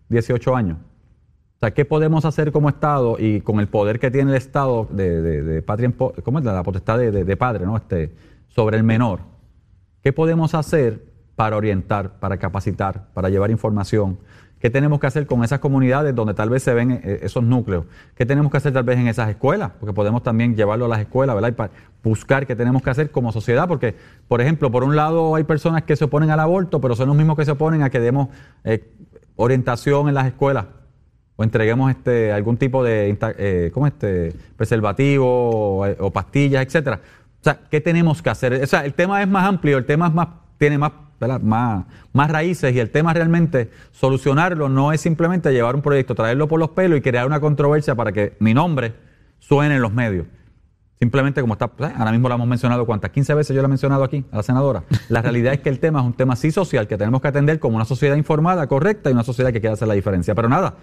[0.09, 0.79] 18 años.
[0.79, 4.87] O sea, ¿qué podemos hacer como Estado y con el poder que tiene el Estado
[4.91, 5.93] de, patria
[6.25, 6.45] ¿cómo es?
[6.45, 7.77] La potestad de- de padre, ¿no?
[7.77, 8.13] Este,
[8.49, 9.21] sobre el menor.
[10.03, 11.03] ¿Qué podemos hacer
[11.35, 14.19] para orientar, para capacitar, para llevar información?
[14.61, 17.85] ¿Qué tenemos que hacer con esas comunidades donde tal vez se ven eh, esos núcleos?
[18.17, 19.71] ¿Qué tenemos que hacer tal vez en esas escuelas?
[19.79, 21.71] Porque podemos también llevarlo a las escuelas, ¿verdad?
[21.71, 23.95] Y buscar qué tenemos que hacer como sociedad, porque,
[24.27, 27.17] por ejemplo, por un lado hay personas que se oponen al aborto, pero son los
[27.17, 28.29] mismos que se oponen a que demos
[28.65, 28.91] eh,
[29.37, 30.67] orientación en las escuelas
[31.37, 37.01] o entreguemos este algún tipo de eh, ¿cómo este preservativo o, o pastillas, etcétera.
[37.41, 38.55] O sea, ¿qué tenemos que hacer?
[38.55, 40.29] O sea, el tema es más amplio, el tema es más
[40.59, 40.91] tiene más
[41.43, 46.49] más más raíces y el tema realmente solucionarlo no es simplemente llevar un proyecto, traerlo
[46.49, 48.95] por los pelos y crear una controversia para que mi nombre
[49.39, 50.27] suene en los medios.
[50.99, 54.03] Simplemente como está, ahora mismo lo hemos mencionado cuántas, 15 veces yo lo he mencionado
[54.03, 54.83] aquí a la senadora.
[55.09, 57.61] La realidad es que el tema es un tema sí social que tenemos que atender
[57.61, 60.35] como una sociedad informada, correcta y una sociedad que quiere hacer la diferencia.
[60.35, 60.79] Pero nada,